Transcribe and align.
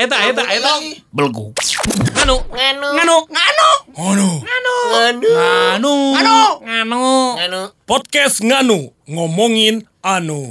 eta 0.00 0.16
eta 0.16 0.32
eta 0.32 0.42
eta 0.48 0.48
eta 0.56 0.56
eta 0.56 0.72
eta 0.72 0.72
belgu. 1.12 1.52
Nganu, 2.16 2.36
nganu, 2.48 2.86
nganu, 2.96 3.16
nganu, 3.28 4.28
nganu, 4.40 4.74
nganu, 5.60 5.94
nganu, 6.64 7.04
nganu. 7.36 7.60
Podcast 7.84 8.40
Nganu 8.40 8.96
ngomongin 9.04 9.84
Anu. 10.00 10.48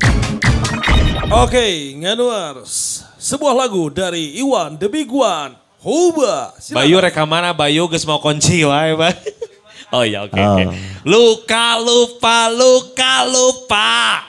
Oke, 1.33 1.97
Nganuars. 1.97 3.05
Sebuah 3.17 3.57
lagu 3.57 3.89
dari 3.89 4.37
Iwan 4.37 4.77
The 4.77 4.85
Big 4.85 5.09
One. 5.09 5.57
Huba. 5.81 6.53
Bayu 6.69 7.01
rekaman 7.01 7.49
Bayu 7.57 7.89
geus 7.89 8.05
mau 8.05 8.21
kunci 8.21 8.61
wae, 8.67 8.93
Bang. 8.93 9.17
Oh 9.89 10.05
iya 10.05 10.21
oke 10.29 10.37
oke. 10.37 10.65
Luka 11.01 11.81
lupa 11.81 12.53
luka 12.53 13.25
lupa. 13.25 14.21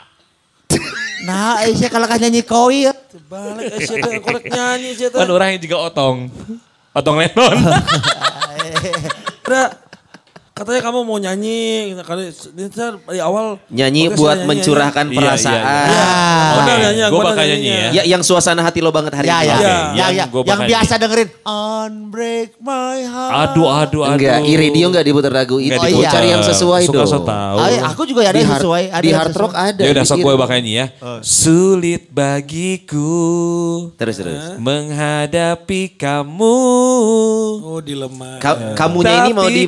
Nah, 1.25 1.61
Aisyah 1.65 1.89
kalau 1.93 2.07
kan 2.09 2.21
nyanyi 2.21 2.45
ya. 2.89 2.93
Balik 3.29 3.77
Aisyah 3.77 3.97
teh 4.01 4.21
korek 4.21 4.45
nyanyi. 4.49 4.97
Kan 4.97 5.29
orang 5.29 5.57
yang 5.57 5.61
juga 5.61 5.77
otong. 5.89 6.29
Otong 6.97 7.17
Lennon. 7.21 7.57
Ada 9.51 9.80
katanya 10.61 10.81
kamu 10.85 10.99
mau 11.03 11.17
nyanyi 11.17 11.61
kali 12.01 12.29
ini 12.29 12.69
saya 12.69 13.01
dari 13.01 13.17
awal 13.17 13.57
Nyanyi 13.67 14.13
buat 14.13 14.37
nyanyi, 14.37 14.49
mencurahkan 14.53 15.07
Iya, 15.09 15.17
perasaan. 15.17 15.57
iya, 15.57 15.89
iya. 15.89 16.05
Ah. 16.05 16.51
Benar 16.53 16.77
nyanyi, 16.77 17.01
Gue 17.01 17.11
gua 17.11 17.25
bakal 17.25 17.45
nyanyi 17.49 17.71
ya. 17.71 17.89
Ya, 17.91 18.03
yang 18.05 18.21
suasana 18.21 18.61
hati 18.61 18.79
lo 18.79 18.93
banget 18.93 19.13
hari 19.15 19.27
Ya, 19.27 19.41
ini. 19.41 19.49
ya, 19.49 19.57
Oke, 19.57 19.65
ya, 19.65 19.79
yang 19.97 20.11
ya, 20.13 20.25
gua 20.29 20.43
yang 20.45 20.61
biasa 20.69 20.93
dengerin 21.01 21.29
Unbreak 21.41 22.51
My 22.61 22.99
Heart. 23.01 23.33
Aduh 23.33 23.69
aduh 23.73 24.03
aduh. 24.05 24.13
Enggak, 24.13 24.37
i 24.43 24.55
radio 24.55 24.85
enggak 24.93 25.05
diputar 25.09 25.33
lagu 25.33 25.57
itu. 25.57 25.73
Oh, 25.73 25.89
iya. 25.89 26.11
Cari 26.13 26.29
yang 26.29 26.45
sesuai 26.45 26.83
Suka 26.85 27.09
dong. 27.09 27.25
tahu. 27.25 27.57
Ah, 27.57 27.69
iya, 27.73 27.81
aku 27.89 28.03
juga 28.05 28.21
ada 28.21 28.37
di 28.37 28.45
yang 28.45 28.53
sesuai. 28.53 28.83
Ada 28.93 29.01
di 29.01 29.11
hard 29.17 29.35
rock 29.35 29.55
ada. 29.57 29.81
Ya 29.81 29.91
udah 29.97 30.05
sok 30.05 30.17
di 30.19 30.23
gue 30.23 30.35
bakal 30.37 30.55
nyanyi 30.61 30.73
ya. 30.77 30.87
Sulit 31.25 32.03
bagiku 32.13 33.17
Terus 33.97 34.17
terus. 34.19 34.43
menghadapi 34.61 35.97
kamu. 35.97 36.59
Oh 37.65 37.81
dilema. 37.81 38.37
Ka- 38.37 38.77
kamunya 38.77 39.25
ini 39.25 39.33
mau 39.33 39.49
tapi 39.49 39.65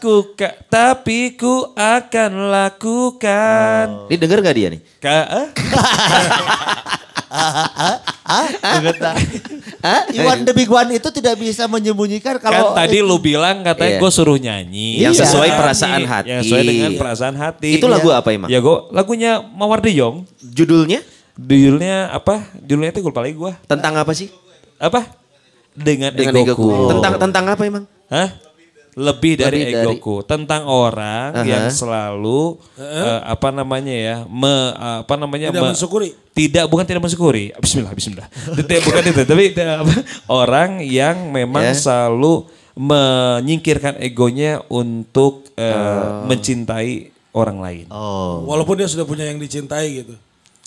ku 0.00 0.32
lakukan, 0.32 0.52
tapi 0.66 1.36
ku 1.36 1.76
akan 1.76 2.32
lakukan. 2.48 4.08
Ini 4.08 4.16
denger 4.16 4.38
gak 4.40 4.56
dia 4.56 4.68
nih? 4.72 4.80
Ka- 4.96 5.28
eh? 5.30 5.46
Hah? 9.80 10.02
Iwan 10.10 10.42
The 10.42 10.52
Big 10.52 10.66
One 10.66 10.90
itu 10.92 11.08
tidak 11.10 11.38
bisa 11.38 11.64
menyembunyikan 11.64 12.36
Kan 12.36 12.50
kalau 12.50 12.72
tadi 12.74 13.00
lu 13.00 13.16
bilang 13.16 13.62
katanya 13.62 13.96
Iya. 13.96 14.02
gue 14.02 14.10
suruh 14.10 14.34
nyanyi. 14.34 14.98
Yang 14.98 15.14
Iya. 15.14 15.22
sesuai 15.24 15.48
perasaan 15.54 16.02
hati. 16.02 16.26
Yang 16.28 16.40
sesuai 16.44 16.62
dengan 16.64 16.92
perasaan 16.96 17.36
hati. 17.36 17.70
Itu 17.76 17.86
lagu 17.86 18.08
apa 18.10 18.28
emang? 18.30 18.48
Ya 18.50 18.58
gue 18.58 18.76
lagunya 18.90 19.38
Mawar 19.40 19.78
De 19.78 19.90
Jong. 19.90 20.26
Judulnya 20.42 21.00
Judulnya 21.32 22.10
apa? 22.10 22.50
Judulnya 22.58 22.90
itu 22.90 23.00
gue 23.00 23.08
lupa 23.08 23.22
lagi 23.22 23.34
gue. 23.34 23.52
tentang 23.64 23.94
apa 23.94 24.12
sih? 24.12 24.28
Apa? 24.76 25.06
Dengan, 25.70 26.12
Dengan 26.12 26.34
egoku. 26.36 26.66
egoku. 26.66 26.90
Tentang 26.90 27.14
tentang 27.16 27.44
apa 27.46 27.62
emang? 27.62 27.84
Hah? 28.10 28.28
Lebih 29.00 29.32
dari 29.34 29.64
Lebih 29.64 29.72
dari- 29.72 29.96
egoku 29.96 30.20
tentang 30.22 30.68
orang 30.68 31.32
Aha. 31.32 31.48
yang 31.48 31.64
selalu 31.72 32.60
eh, 32.76 33.20
apa 33.24 33.48
namanya 33.48 33.88
ya, 33.90 34.16
me, 34.28 34.76
apa 34.76 35.16
namanya 35.16 35.48
Tidak 35.48 35.62
me- 35.62 35.70
mensyukuri. 35.72 36.10
Tidak, 36.30 36.68
bukan 36.68 36.84
tidak 36.84 37.00
mensyukuri. 37.00 37.56
Bismillah, 37.56 37.90
Bismillah. 37.90 38.28
Tidak, 38.60 38.80
bukan 38.84 39.02
itu, 39.02 39.22
tapi 39.24 39.44
eh, 39.50 39.80
orang 40.28 40.78
yang 40.80 41.32
memang 41.32 41.64
Ya. 41.64 41.72
selalu 41.72 42.44
menyingkirkan 42.76 43.96
egonya 43.98 44.60
untuk 44.66 45.48
eh, 45.54 46.04
mencintai 46.24 47.08
orang 47.32 47.58
lain. 47.58 47.84
Oh. 47.88 48.42
Walaupun 48.44 48.74
dia 48.76 48.86
sudah 48.86 49.04
punya 49.04 49.24
yang 49.24 49.38
dicintai 49.38 50.02
gitu. 50.02 50.14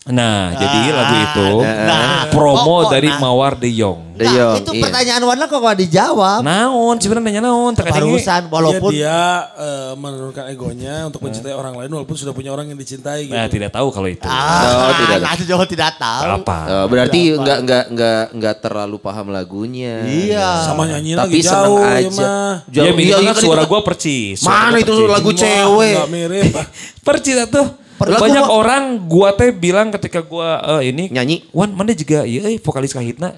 Nah, 0.03 0.51
jadi 0.51 0.91
lagu 0.91 1.15
itu 1.15 1.49
nah. 1.63 2.27
promo 2.27 2.83
Oh, 2.83 2.83
oh, 2.83 2.91
dari 2.91 3.07
nah. 3.07 3.23
Mawar 3.23 3.55
De 3.55 3.71
Jong. 3.71 4.19
De 4.19 4.27
Nah, 4.27 4.35
Jong, 4.35 4.55
itu 4.59 4.71
iya. 4.75 4.83
pertanyaan 4.83 5.23
Wana 5.23 5.47
kok 5.47 5.63
gak 5.63 5.79
dijawab. 5.79 6.39
Naon, 6.43 6.95
sebenarnya 6.99 7.39
nanya 7.39 7.41
naon, 7.47 7.71
Barusan 7.71 8.51
Walaupun 8.51 8.51
walaupun 8.51 8.91
dia, 8.91 9.15
eh, 9.55 9.91
menurunkan 9.95 10.43
egonya 10.51 11.07
untuk 11.07 11.23
mencintai 11.23 11.55
orang 11.55 11.79
lain 11.79 11.87
walaupun 11.87 12.19
sudah 12.19 12.35
punya 12.35 12.51
orang 12.51 12.67
yang 12.67 12.75
dicintai 12.75 13.31
gitu. 13.31 13.35
Nah, 13.35 13.47
tidak 13.47 13.71
tahu 13.71 13.87
kalau 13.95 14.11
itu. 14.11 14.27
Ah, 14.27 14.91
Oh, 14.91 14.91
tidak. 14.91 15.17
nah, 15.23 15.33
itu 15.39 15.55
tidak 15.71 15.91
tahu. 15.95 16.21
Apa? 16.35 16.57
Oh, 16.67 16.85
berarti 16.91 17.19
nggak 17.39 17.59
nggak 17.63 17.83
nggak 17.95 18.23
nggak 18.35 18.55
terlalu 18.59 18.97
paham 18.99 19.31
lagunya. 19.31 20.03
Iya. 20.03 20.67
Sama 20.67 20.83
nyanyi 20.83 21.15
Tapi 21.15 21.31
lagi 21.31 21.39
jauh 21.47 21.79
ya 21.79 21.95
aja. 22.03 22.33
ya 22.67 22.81
iya, 22.91 23.15
kan 23.23 23.31
kan 23.31 23.35
suara 23.39 23.63
itu- 23.63 23.71
gue 23.71 23.79
percis. 23.87 24.39
Mana 24.43 24.77
itu 24.83 24.93
lagu 25.07 25.31
cewek? 25.31 25.95
Nggak 25.95 26.09
mirip. 26.11 26.51
ah. 26.59 26.67
Percis 27.07 27.39
tuh. 27.47 27.82
Lagu 28.05 28.21
Banyak 28.21 28.43
mah- 28.43 28.53
orang 28.53 28.83
gua 29.07 29.31
teh 29.33 29.49
bilang 29.49 29.89
ketika 29.91 30.19
gua 30.21 30.59
eh, 30.79 30.91
ini 30.91 31.07
Nyanyi. 31.07 31.47
Wan 31.51 31.71
mana 31.71 31.91
juga 31.91 32.23
iya 32.23 32.45
eh, 32.47 32.59
vokalis 32.59 32.91
kahitna. 32.91 33.33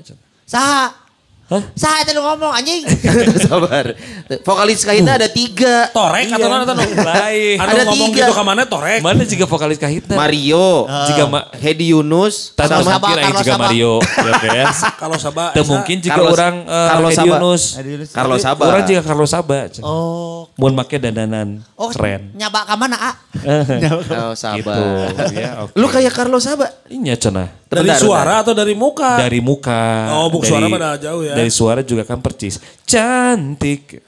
Saha? 0.46 1.05
Hah? 1.46 1.62
Itu 2.02 2.12
lu 2.12 2.26
ngomong 2.26 2.52
anjing? 2.52 2.82
Sabar. 3.46 3.94
Vokalis 4.42 4.82
kahitna 4.82 5.14
ada 5.14 5.30
tiga. 5.30 5.94
Torek 5.94 6.34
atau 6.34 6.50
mana 6.50 6.66
tuh? 6.66 6.74
Lain. 6.74 7.58
Anu 7.62 7.70
Ada 7.70 7.84
ngomong 7.86 8.10
tiga. 8.10 8.26
gitu 8.26 8.34
ke 8.34 8.44
mana 8.44 8.62
torek. 8.66 9.00
Mana 9.00 9.22
juga 9.24 9.46
vokalis 9.46 9.78
kahitna. 9.78 10.18
Mario, 10.18 10.90
Jika 11.06 11.30
ma 11.30 11.46
Hedi 11.54 11.94
Yunus, 11.94 12.50
Carlos 12.58 12.82
sama 12.82 12.98
Sabah, 12.98 13.10
kira 13.14 13.22
juga 13.30 13.44
Sabah. 13.46 13.62
Mario. 13.70 13.94
oke. 14.34 14.50
Kalau 14.98 15.18
Sabah. 15.22 15.48
Esa, 15.54 15.70
mungkin 15.70 15.98
juga 16.02 16.14
Carlos- 16.18 16.34
orang 16.34 16.56
eh, 16.66 16.88
Carlos 16.90 17.12
Hedi 17.12 17.20
Sabah. 17.22 17.38
Yunus. 17.38 17.64
Carlos 18.10 18.40
Sabah. 18.42 18.66
Orang 18.66 18.82
juga 18.84 19.02
Carlos 19.06 19.30
Sabah. 19.30 19.62
Oh. 19.82 20.50
Mun 20.56 20.74
make 20.74 20.98
dandanan 20.98 21.62
Oh, 21.76 21.92
keren. 21.92 22.34
nyaba 22.34 22.64
ke 22.64 22.74
mana, 22.74 22.98
A? 22.98 23.12
Oh, 23.38 23.62
Gitu. 23.62 24.24
sabar. 24.34 25.14
Ya, 25.30 25.62
oke. 25.62 25.76
Lu 25.76 25.86
kayak 25.86 26.10
Carlos 26.10 26.42
Sabah. 26.42 26.74
Iya 26.88 27.14
cenah. 27.14 27.54
Dari 27.66 27.90
Bentar, 27.90 27.98
suara 27.98 28.22
bentar. 28.30 28.44
atau 28.46 28.54
dari 28.54 28.74
muka? 28.78 29.12
Dari 29.18 29.40
muka. 29.42 29.82
Oh, 30.22 30.30
buk 30.30 30.46
dari- 30.46 30.54
suara 30.54 30.66
pada 30.70 30.90
jauh 31.02 31.26
ya. 31.26 31.34
Dari 31.34 31.50
suara 31.50 31.82
juga 31.82 32.06
kan 32.06 32.22
percis. 32.22 32.62
Cantik. 32.86 34.05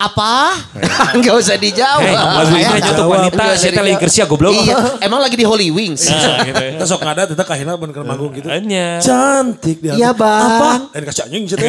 Apa? 0.00 0.56
Enggak 1.20 1.34
usah 1.36 1.60
dijawab. 1.60 2.00
Hei, 2.00 2.16
lagu 2.16 2.56
ini 2.56 2.64
hanya 2.64 2.90
untuk 2.96 3.08
wanita. 3.12 3.42
Saya 3.52 3.76
teh 3.76 3.84
dijawab. 3.84 4.00
Kersia 4.00 4.24
goblok. 4.24 4.56
Iya, 4.56 4.96
emang 5.04 5.20
lagi 5.20 5.36
di 5.36 5.44
Holy 5.44 5.68
Wings. 5.68 6.08
Nah, 6.08 6.40
gitu 6.48 6.56
ya. 6.56 6.70
Kita 6.80 6.84
sok 6.88 7.00
ngada, 7.04 7.22
kita 7.28 7.44
kahina 7.44 7.76
bener 7.76 8.00
manggung 8.08 8.32
gitu. 8.32 8.48
Hanya. 8.48 8.96
Cantik 9.04 9.84
dia. 9.84 10.00
Iya, 10.00 10.16
Bang. 10.16 10.40
Apa? 10.56 10.70
Dan 10.96 11.02
kasih 11.04 11.22
anjing 11.28 11.44
gitu. 11.44 11.60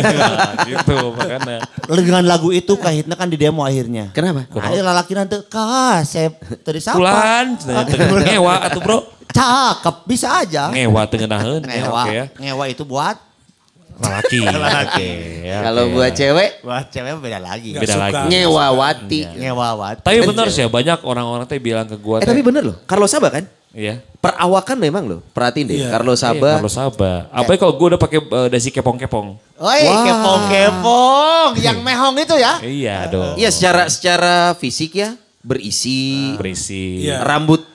Gitu 0.71 0.95
makanya. 1.11 1.57
Dengan 1.91 2.23
lagu 2.23 2.55
itu 2.55 2.73
kahitna 2.79 3.19
kan 3.19 3.27
di 3.27 3.35
demo 3.35 3.67
akhirnya. 3.67 4.15
Kenapa? 4.15 4.47
Nah, 4.47 4.71
lalaki 4.95 5.11
nanti 5.11 5.35
kasep 5.51 6.39
tadi 6.63 6.79
siapa? 6.79 6.95
Pulan, 6.95 7.59
ngewa 8.23 8.55
atuh 8.63 8.79
bro. 8.79 8.99
Cakep, 9.31 9.95
bisa 10.07 10.27
aja. 10.43 10.71
Ngewa 10.71 11.03
tengenaheun. 11.07 11.63
Ya, 11.67 11.83
Ngewa. 11.83 12.03
Ngewa 12.39 12.65
itu 12.71 12.83
buat 12.87 13.30
Laki. 14.01 14.39
Oke. 14.83 15.09
ya, 15.43 15.57
Kalau 15.61 15.83
buat 15.89 16.09
ya. 16.09 16.17
cewek, 16.17 16.49
buat 16.61 16.85
cewek 16.87 17.11
beda 17.17 17.37
lagi. 17.37 17.69
Nggak 17.71 17.83
Beda 17.85 17.93
suka. 17.93 18.05
lagi. 18.07 18.25
nyewawati. 18.27 19.21
Ngewa 19.37 19.69
wat. 19.75 19.97
Tapi 20.01 20.17
benar 20.21 20.47
sih 20.47 20.61
ya, 20.61 20.67
banyak 20.67 20.99
orang-orang 21.01 21.45
teh 21.45 21.57
bilang 21.57 21.85
ke 21.85 21.95
gua 21.95 22.17
Eh 22.17 22.25
teh. 22.25 22.29
tapi 22.29 22.41
bener 22.41 22.63
loh, 22.63 22.77
Carlos 22.83 23.07
Sabah 23.07 23.29
kan? 23.29 23.45
Iya. 23.71 24.03
Perawakan 24.17 24.77
memang 24.77 25.03
loh, 25.05 25.19
perhatiin 25.31 25.65
deh. 25.65 25.77
Iya. 25.79 25.89
Carlos 25.89 26.19
Iya, 26.19 26.33
Sabah. 26.33 26.55
Kalau 26.59 26.71
Sabah. 26.71 27.17
Apalagi 27.29 27.59
kalau 27.59 27.73
gua 27.73 27.87
udah 27.93 28.01
pakai 28.01 28.19
eh, 28.19 28.47
dasi 28.49 28.69
kepong-kepong. 28.69 29.27
Oi, 29.57 29.81
Wah. 29.85 30.03
kepong-kepong. 30.03 31.49
Yang 31.57 31.77
mehong 31.87 32.15
itu 32.17 32.35
ya. 32.35 32.53
Iya 32.59 32.97
dong. 33.07 33.33
Iya 33.35 33.49
secara 33.49 33.87
secara 33.87 34.35
fisik 34.53 34.97
ya 34.97 35.15
berisi, 35.41 36.37
Berisi. 36.37 37.05
Iya. 37.05 37.25
rambut 37.25 37.65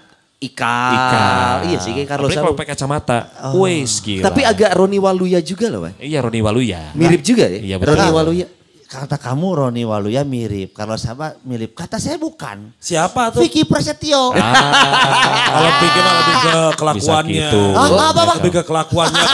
ikal. 0.46 0.92
Ikan. 0.94 1.56
Iya 1.68 1.78
sih 1.82 1.92
kayak 1.92 2.08
Carlos 2.08 2.30
Apalagi 2.30 2.44
kalau 2.46 2.56
pakai 2.56 2.70
kacamata. 2.72 3.18
Wes 3.58 3.92
gila. 4.00 4.24
Tapi 4.30 4.40
agak 4.46 4.70
Roni 4.78 4.98
Waluya 5.02 5.40
juga 5.44 5.66
loh, 5.68 5.84
Bang. 5.84 5.94
Iya 6.00 6.18
Roni 6.24 6.40
Waluya. 6.40 6.96
Mirip 6.96 7.20
juga 7.20 7.44
ya? 7.50 7.60
Iya, 7.60 7.76
betul. 7.76 7.98
Roni 7.98 8.08
Waluya. 8.14 8.46
Kata 8.86 9.18
kamu 9.18 9.46
Roni 9.66 9.82
Waluya 9.82 10.22
mirip. 10.22 10.70
Kalau 10.78 10.94
sama 10.94 11.34
mirip. 11.42 11.74
Kata 11.74 11.98
saya 11.98 12.14
bukan. 12.22 12.70
Siapa 12.78 13.34
tuh? 13.34 13.42
Vicky 13.42 13.66
Prasetyo. 13.66 14.30
Kalau 14.30 15.70
pikir 15.82 16.02
mah 16.06 16.14
lebih 16.22 16.36
ke 16.38 16.54
kelakuannya. 16.78 17.34
Bisa 17.34 17.50
gitu. 17.50 17.62
Ah, 17.74 18.10
apa, 18.14 18.20
apa? 18.22 18.34
Lebih 18.38 18.52
ke 18.54 18.62
kelakuannya. 18.62 19.24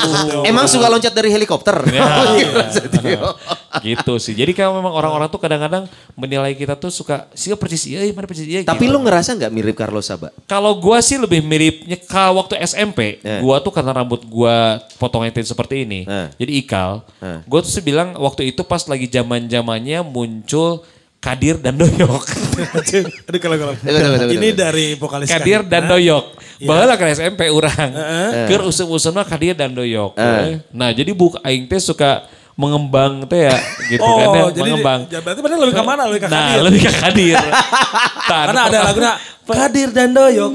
Emang 0.50 0.70
suka 0.70 0.86
loncat 0.86 1.10
dari 1.14 1.30
helikopter? 1.34 1.76
Ya, 1.90 2.06
Oh, 2.06 2.36
iya. 2.38 3.30
gitu, 3.86 4.18
sih. 4.18 4.34
Jadi 4.34 4.52
kalau 4.54 4.78
memang 4.78 4.94
orang-orang 4.94 5.26
tuh 5.30 5.40
kadang-kadang 5.42 5.86
menilai 6.18 6.52
kita 6.58 6.74
tuh 6.74 6.90
suka 6.90 7.26
sih 7.34 7.50
persis 7.54 7.86
iya, 7.86 8.06
mana 8.14 8.26
persis 8.26 8.46
iya. 8.46 8.60
Tapi 8.66 8.86
gitu. 8.86 8.94
lu 8.94 8.98
ngerasa 9.02 9.34
nggak 9.38 9.52
mirip 9.52 9.74
Carlos 9.78 10.06
Saba? 10.06 10.34
Kalau 10.46 10.76
gua 10.78 10.98
sih 11.00 11.16
lebih 11.16 11.42
miripnya 11.42 11.98
kalau 12.06 12.42
waktu 12.42 12.58
SMP, 12.62 13.22
Eh. 13.22 13.40
gua 13.40 13.62
tuh 13.62 13.72
karena 13.74 13.94
rambut 13.94 14.22
gua 14.26 14.82
potongan 14.98 15.30
seperti 15.30 15.86
ini. 15.86 16.00
Eh. 16.04 16.28
Jadi 16.42 16.52
ikal. 16.60 17.02
Eh. 17.22 17.40
Gua 17.46 17.60
tuh 17.62 17.72
sih 17.72 17.82
bilang 17.82 18.14
waktu 18.18 18.50
itu 18.50 18.62
pas 18.66 18.82
lagi 18.90 18.99
zaman-zamannya 19.06 20.02
muncul 20.04 20.84
Kadir 21.20 21.60
dan 21.60 21.76
Doyok. 21.76 22.24
Aduh 23.28 23.40
kalau 23.44 23.56
kalau. 23.60 23.74
Ini 24.32 24.56
dari 24.56 24.96
vokalis 24.96 25.28
Kadir 25.28 25.60
dan 25.68 25.84
Hah? 25.84 25.92
Doyok. 25.92 26.26
Iya. 26.60 26.68
Baheula 26.68 26.96
ke 26.96 27.04
SMP 27.12 27.52
urang. 27.52 27.92
Keur 28.48 28.64
usum-usum 28.64 29.12
mah 29.12 29.28
Kadir 29.28 29.52
dan 29.52 29.76
Doyok. 29.76 30.16
Eh. 30.16 30.64
Nah, 30.72 30.96
jadi 30.96 31.12
buk 31.12 31.36
aing 31.44 31.68
teh 31.68 31.76
suka 31.76 32.24
mengembang 32.60 33.24
teh 33.24 33.48
ya 33.48 33.56
gitu 33.88 34.04
Oh, 34.04 34.16
kan 34.20 34.28
ya, 34.30 34.42
jadi 34.52 34.60
mengembang. 34.68 35.00
ya 35.08 35.18
berarti 35.18 35.40
benar 35.40 35.56
lebih 35.58 35.74
ke 35.74 35.82
mana? 35.82 36.02
Lebih 36.04 36.20
ke 36.20 36.28
Nah, 36.28 36.36
Kadir. 36.44 36.60
lebih 36.62 36.80
ke 36.82 36.92
Kadir. 36.92 37.36
Karena 38.30 38.60
ada 38.68 38.78
lagunya 38.84 39.12
Kadir 39.42 39.88
dan 39.90 40.14
Doyok 40.14 40.52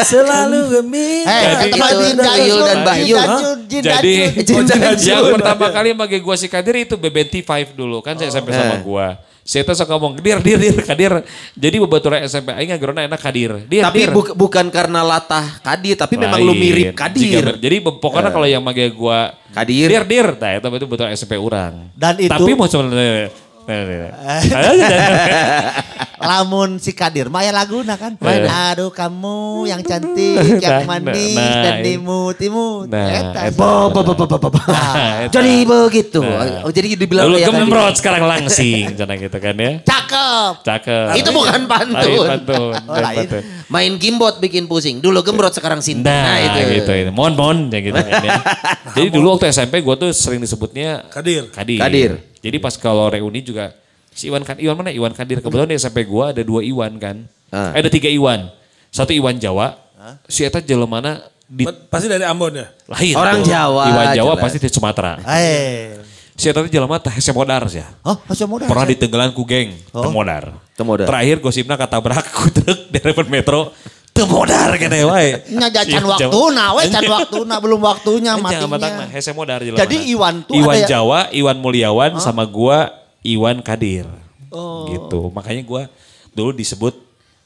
selalu 0.00 0.60
gembira. 0.70 1.26
Eh, 1.26 1.42
Jadi 1.58 1.74
Jin 1.74 1.82
Tuyul 1.82 2.14
Dajun, 2.14 2.62
dan 2.62 2.78
Bayu, 2.84 3.16
Jadi 3.88 4.14
yang 5.02 5.24
pertama 5.32 5.66
kali 5.68 5.88
pakai 5.92 6.18
gua 6.20 6.36
si 6.36 6.46
Kadir 6.46 6.76
itu 6.78 6.94
BBT5 6.94 7.50
dulu 7.72 7.98
kan 7.98 8.14
saya 8.14 8.30
SMP 8.30 8.52
sama 8.52 8.78
Eh. 8.78 8.80
gua. 8.80 9.18
Saya 9.48 9.64
tuh 9.64 9.72
suka 9.72 9.96
ngomong 9.96 10.20
dir 10.20 10.44
dir 10.44 10.60
dir 10.60 10.76
Kadir. 10.84 11.24
Jadi 11.56 11.76
bebaturan 11.80 12.20
SMP 12.22 12.52
aing 12.52 12.68
ngagerona 12.68 13.08
enak 13.08 13.16
Kadir. 13.16 13.64
Dir 13.64 13.80
Tapi 13.80 14.04
dir. 14.04 14.12
buk- 14.12 14.36
bukan 14.36 14.68
karena 14.68 15.00
latah 15.00 15.56
Kadir, 15.64 15.96
tapi 15.96 16.20
memang 16.20 16.36
lu 16.38 16.52
Lain. 16.52 16.60
mirip 16.60 16.86
Jika 16.92 17.00
Kadir. 17.08 17.40
ber- 17.42 17.56
jadi 17.56 17.76
pokoknya 17.80 18.28
kalau 18.28 18.44
yang 18.44 18.60
manggil 18.60 18.92
gua 18.92 19.32
Kadir. 19.48 19.88
dir 19.88 20.04
dir, 20.04 20.26
nah 20.36 20.52
itu 20.52 20.68
betul 20.68 20.86
betul 20.86 21.08
SMP 21.08 21.40
orang. 21.40 21.88
Dan 21.96 22.20
itu- 22.20 22.28
Tapi 22.28 22.52
mau 22.52 22.68
cuma 22.68 22.92
Lamun 26.18 26.82
si 26.82 26.90
Kadir, 26.90 27.30
Maya 27.30 27.54
Laguna 27.54 27.94
kan. 27.94 28.18
Eh. 28.18 28.74
Aduh 28.74 28.90
kamu 28.90 29.70
yang 29.70 29.80
cantik, 29.86 30.58
yang 30.58 30.82
Nah, 30.82 30.98
manis, 30.98 31.36
nah, 31.36 31.62
dan 31.62 31.74
iya. 31.78 31.84
dimut-imut. 31.84 32.90
Nah, 32.90 33.06
Eta. 33.06 33.40
eta. 33.48 33.54
Bo, 33.54 33.92
bo, 33.94 34.00
bo, 34.02 34.12
bo, 34.16 34.24
bo, 34.26 34.36
bo, 34.40 34.48
bo. 34.50 34.60
Eta. 35.28 35.30
Jadi 35.30 35.62
begitu. 35.62 36.20
Nah. 36.24 36.66
Oh, 36.66 36.72
jadi 36.74 36.98
dibilang 36.98 37.30
Lalu 37.30 37.44
gembrot 37.44 37.94
sekarang 37.96 38.24
langsing, 38.26 38.98
cina 38.98 39.14
gitu 39.14 39.38
kan 39.38 39.54
ya. 39.54 39.72
Cakep. 39.86 40.52
Cakep. 40.66 41.06
Itu 41.22 41.30
bukan 41.30 41.60
pantun. 41.70 42.26
Lain 42.26 42.30
pantun. 42.34 42.72
Oh, 42.88 42.94
lain 42.98 43.04
lain. 43.04 43.16
pantun. 43.28 43.42
Main 43.68 43.92
gimbot 44.00 44.34
bikin 44.40 44.64
pusing. 44.66 44.98
Dulu 44.98 45.22
gembrot 45.22 45.54
sekarang 45.54 45.78
sinta. 45.84 46.08
Nah, 46.08 46.26
Nah, 46.28 46.36
itu. 46.40 46.58
gitu, 46.82 46.92
itu. 46.92 47.10
Mohon, 47.14 47.32
mohon, 47.38 47.58
ya 47.70 47.78
gitu 47.78 47.96
kan 47.96 48.20
ya. 48.24 48.40
Jadi 48.98 49.08
dulu 49.12 49.36
waktu 49.36 49.46
SMP 49.48 49.80
gue 49.80 49.94
tuh 49.94 50.10
sering 50.10 50.40
disebutnya 50.42 51.06
Kadir. 51.08 51.46
Kadir. 51.52 51.78
Kadir. 51.78 52.10
Jadi 52.38 52.56
pas 52.62 52.74
kalau 52.78 53.10
reuni 53.10 53.42
juga 53.42 53.74
si 54.14 54.30
Iwan 54.30 54.42
kan 54.42 54.58
Iwan 54.58 54.74
mana 54.78 54.90
Iwan 54.90 55.14
Kadir 55.14 55.38
kebetulan 55.38 55.70
di 55.70 55.78
SMP 55.78 56.06
gue 56.06 56.24
ada 56.24 56.42
dua 56.42 56.60
Iwan 56.62 56.98
kan. 56.98 57.26
Ah. 57.50 57.72
Eh, 57.74 57.82
ada 57.82 57.90
tiga 57.90 58.10
Iwan. 58.10 58.50
Satu 58.90 59.14
Iwan 59.14 59.38
Jawa. 59.38 59.74
Si 60.30 60.46
Eta 60.46 60.62
mana 60.86 61.20
di 61.48 61.64
Pasti 61.66 62.06
dari 62.06 62.22
Ambon 62.22 62.54
ya. 62.54 62.66
lain. 62.86 63.14
Orang 63.16 63.40
tuh. 63.42 63.50
Jawa, 63.50 63.82
Iwan 63.88 64.06
Jawa 64.14 64.32
jelas. 64.36 64.42
pasti 64.44 64.58
di 64.60 64.68
Sumatera. 64.70 65.12
Eh. 65.38 65.98
Si 66.38 66.46
Eta 66.46 66.62
teh 66.62 66.70
jelema 66.70 67.02
teh 67.02 67.10
hese 67.10 67.34
modar 67.34 67.66
ya. 67.66 67.82
Oh, 68.06 68.14
masih 68.30 68.46
muda. 68.46 68.70
Pernah 68.70 68.86
ditenggelan 68.86 69.34
ku 69.34 69.42
geng, 69.42 69.74
Oh. 69.90 70.06
temodar. 70.06 70.54
Temodar. 70.78 71.10
Terakhir 71.10 71.42
gosipna 71.42 71.74
katabrak 71.74 72.22
ku 72.36 72.46
truk 72.54 72.94
di 72.94 72.98
Metro. 73.26 73.74
Temodar 74.18 74.70
kene 74.74 74.98
wae. 75.06 75.30
Nya 75.54 75.68
can 75.70 75.86
Iya, 75.86 76.02
waktu 76.02 76.40
na, 76.50 76.64
we 76.74 76.82
can 76.90 77.04
waktu 77.16 77.38
na 77.46 77.56
belum 77.62 77.78
waktunya 77.78 78.34
Jangan 78.34 78.42
matang 78.42 78.68
matinya. 78.68 79.06
hese 79.08 79.30
modar 79.30 79.62
jelema. 79.62 79.78
Jadi 79.78 79.96
Iwan 80.10 80.42
tuh 80.42 80.58
Iwan 80.58 80.74
ada 80.74 80.82
ya- 80.82 80.88
Jawa, 80.90 81.20
Iwan 81.30 81.56
Mulyawan 81.56 82.12
sama 82.18 82.42
gua 82.42 82.90
Iwan 83.22 83.62
Kadir. 83.62 84.10
Gitu. 84.90 85.20
Makanya 85.30 85.62
gua 85.62 85.82
dulu 86.34 86.50
disebut 86.50 86.94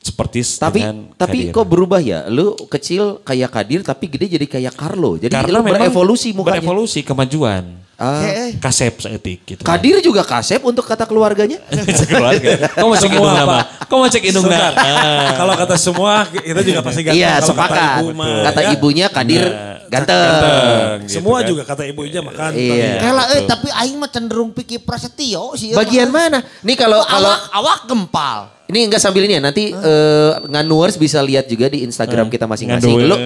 seperti 0.03 0.43
Tapi 0.43 0.83
dengan 0.83 0.97
tapi 1.15 1.39
Kadir. 1.49 1.55
kok 1.55 1.67
berubah 1.67 2.01
ya? 2.03 2.27
Lu 2.27 2.59
kecil 2.67 3.23
kayak 3.23 3.55
Kadir 3.55 3.81
tapi 3.87 4.11
gede 4.11 4.35
jadi 4.35 4.47
kayak 4.51 4.75
Carlo. 4.75 5.15
Jadi 5.15 5.31
Karena 5.31 5.63
lu 5.63 5.65
memang 5.65 5.87
berevolusi 5.87 6.35
mukanya. 6.35 6.59
Berevolusi 6.59 7.01
kemajuan. 7.07 7.79
Ah. 7.95 8.19
Eh. 8.27 8.59
Kasep 8.59 8.99
seetik 8.99 9.47
gitu. 9.47 9.63
Kadir 9.63 10.03
juga 10.03 10.27
kasep 10.27 10.59
untuk 10.67 10.83
kata 10.83 11.07
keluarganya. 11.07 11.63
Keluarga. 12.11 12.67
Kau 12.75 12.91
mau 12.91 12.99
cek 12.99 13.15
indung 13.15 13.31
nama? 13.31 13.59
Kau 13.87 13.97
mau 14.03 14.11
cek 14.11 14.25
indung 14.27 14.43
nama? 14.51 14.75
Sebentar. 14.75 15.31
Kalau 15.39 15.55
kata 15.55 15.75
semua 15.79 16.13
kita 16.27 16.61
juga 16.67 16.81
pasti 16.83 17.01
ganteng. 17.07 17.23
Iya, 17.23 17.33
Kalau 17.39 17.39
kata 17.39 17.53
sepakat. 17.55 17.95
ibu 17.95 18.09
mah, 18.11 18.35
Kata 18.43 18.61
ya. 18.61 18.71
ibunya 18.75 19.07
Kadir 19.07 19.43
ganteng. 19.87 20.19
Ganteng, 20.19 20.99
Semua 21.07 21.37
gitu 21.37 21.39
kan. 21.39 21.51
juga 21.55 21.63
kata 21.63 21.83
ibunya 21.87 22.21
makan. 22.25 22.51
Iya. 22.57 22.91
Kela 22.99 23.25
eh 23.31 23.43
tapi 23.47 23.69
aing 23.71 23.97
mah 23.97 24.11
cenderung 24.11 24.51
pikir 24.51 24.83
prasetyo 24.83 25.55
sih. 25.55 25.71
Bagian 25.71 26.11
mana? 26.11 26.43
Nih 26.67 26.75
kalau 26.75 27.07
kalau 27.07 27.31
awak 27.31 27.39
awak 27.55 27.79
gempal. 27.87 28.39
Ini 28.73 28.89
enggak 28.89 28.99
sambil 28.99 29.21
ini 29.23 29.37
ya 29.37 29.43
nanti 29.43 29.69
eh, 29.69 30.33
nganuers 30.49 30.97
bisa 30.97 31.21
lihat 31.21 31.45
juga 31.45 31.69
di 31.69 31.85
Instagram 31.85 32.27
kita 32.27 32.49
masing-masing. 32.49 33.05
Lu 33.05 33.17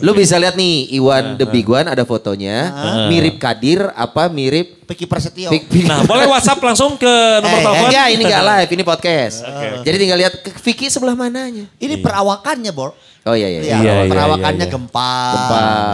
lu 0.00 0.10
bisa 0.12 0.40
lihat 0.40 0.56
nih 0.56 0.96
Iwan 0.96 1.36
The 1.36 1.44
Big 1.44 1.68
One 1.68 1.84
ada 1.84 2.02
fotonya. 2.02 2.72
Mirip 3.06 3.36
Kadir 3.36 3.84
apa 3.92 4.26
mirip 4.26 4.80
Pikir 4.84 5.08
prasetyo. 5.08 5.48
Pik- 5.48 5.64
Pik- 5.66 5.84
Nah, 5.84 6.04
boleh 6.04 6.24
WhatsApp 6.26 6.60
langsung 6.60 6.96
ke 6.96 7.08
nomor 7.40 7.56
Eh, 7.56 7.62
telepon. 7.62 7.84
Enggak, 7.88 8.06
ini 8.10 8.22
enggak 8.22 8.44
live, 8.52 8.70
ini 8.70 8.82
podcast. 8.82 9.36
Jadi 9.80 9.96
tinggal 9.96 10.18
lihat 10.18 10.34
Vicky 10.60 10.88
sebelah 10.88 11.12
mananya. 11.12 11.64
Ini 11.76 12.00
perawakannya, 12.00 12.68
Bor. 12.68 12.92
Oh 13.24 13.32
iya 13.32 13.48
iya. 13.48 13.60
Iya, 13.60 13.76
Iya, 13.80 13.92
iya, 14.04 14.10
perawakannya 14.12 14.66
iya, 14.68 14.76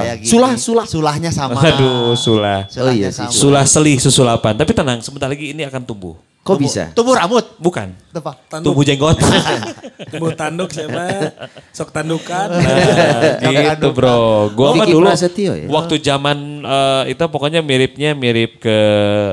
iya. 0.03 0.13
gini. 0.19 0.27
Sulah, 0.27 0.53
sulah. 0.59 0.87
Sulahnya 0.87 1.31
sama. 1.31 1.55
Aduh, 1.57 2.19
sulah. 2.19 2.67
Sulahnya 2.67 2.91
Oh 2.91 2.91
iya 2.93 3.09
sih, 3.09 3.23
sama. 3.23 3.31
Sulah 3.31 3.65
selih 3.65 3.97
susulapan. 3.99 4.59
Tapi 4.59 4.73
tenang, 4.75 4.99
sebentar 4.99 5.31
lagi 5.31 5.55
ini 5.55 5.63
akan 5.63 5.83
tumbuh. 5.87 6.19
Kok 6.51 6.59
bisa? 6.59 6.83
Tumbuh 6.93 7.15
rambut. 7.15 7.47
Bukan. 7.63 7.95
Tepat. 8.11 8.37
Tanduk. 8.51 8.67
Tumbuh 8.75 8.83
jenggot. 8.83 9.17
Tumbuh 10.11 10.33
tanduk 10.35 10.71
siapa? 10.75 11.31
Sok 11.71 11.95
tandukan. 11.95 12.49
Nah, 12.51 13.51
gitu 13.79 13.89
bro. 13.95 14.51
Gua 14.51 14.75
mah 14.75 14.87
dulu 14.89 15.07
Prasetyo 15.07 15.55
ya? 15.55 15.67
waktu 15.71 16.03
zaman 16.03 16.67
eh, 16.67 17.15
itu 17.15 17.23
pokoknya 17.31 17.63
miripnya 17.63 18.19
mirip 18.19 18.59
ke 18.59 18.79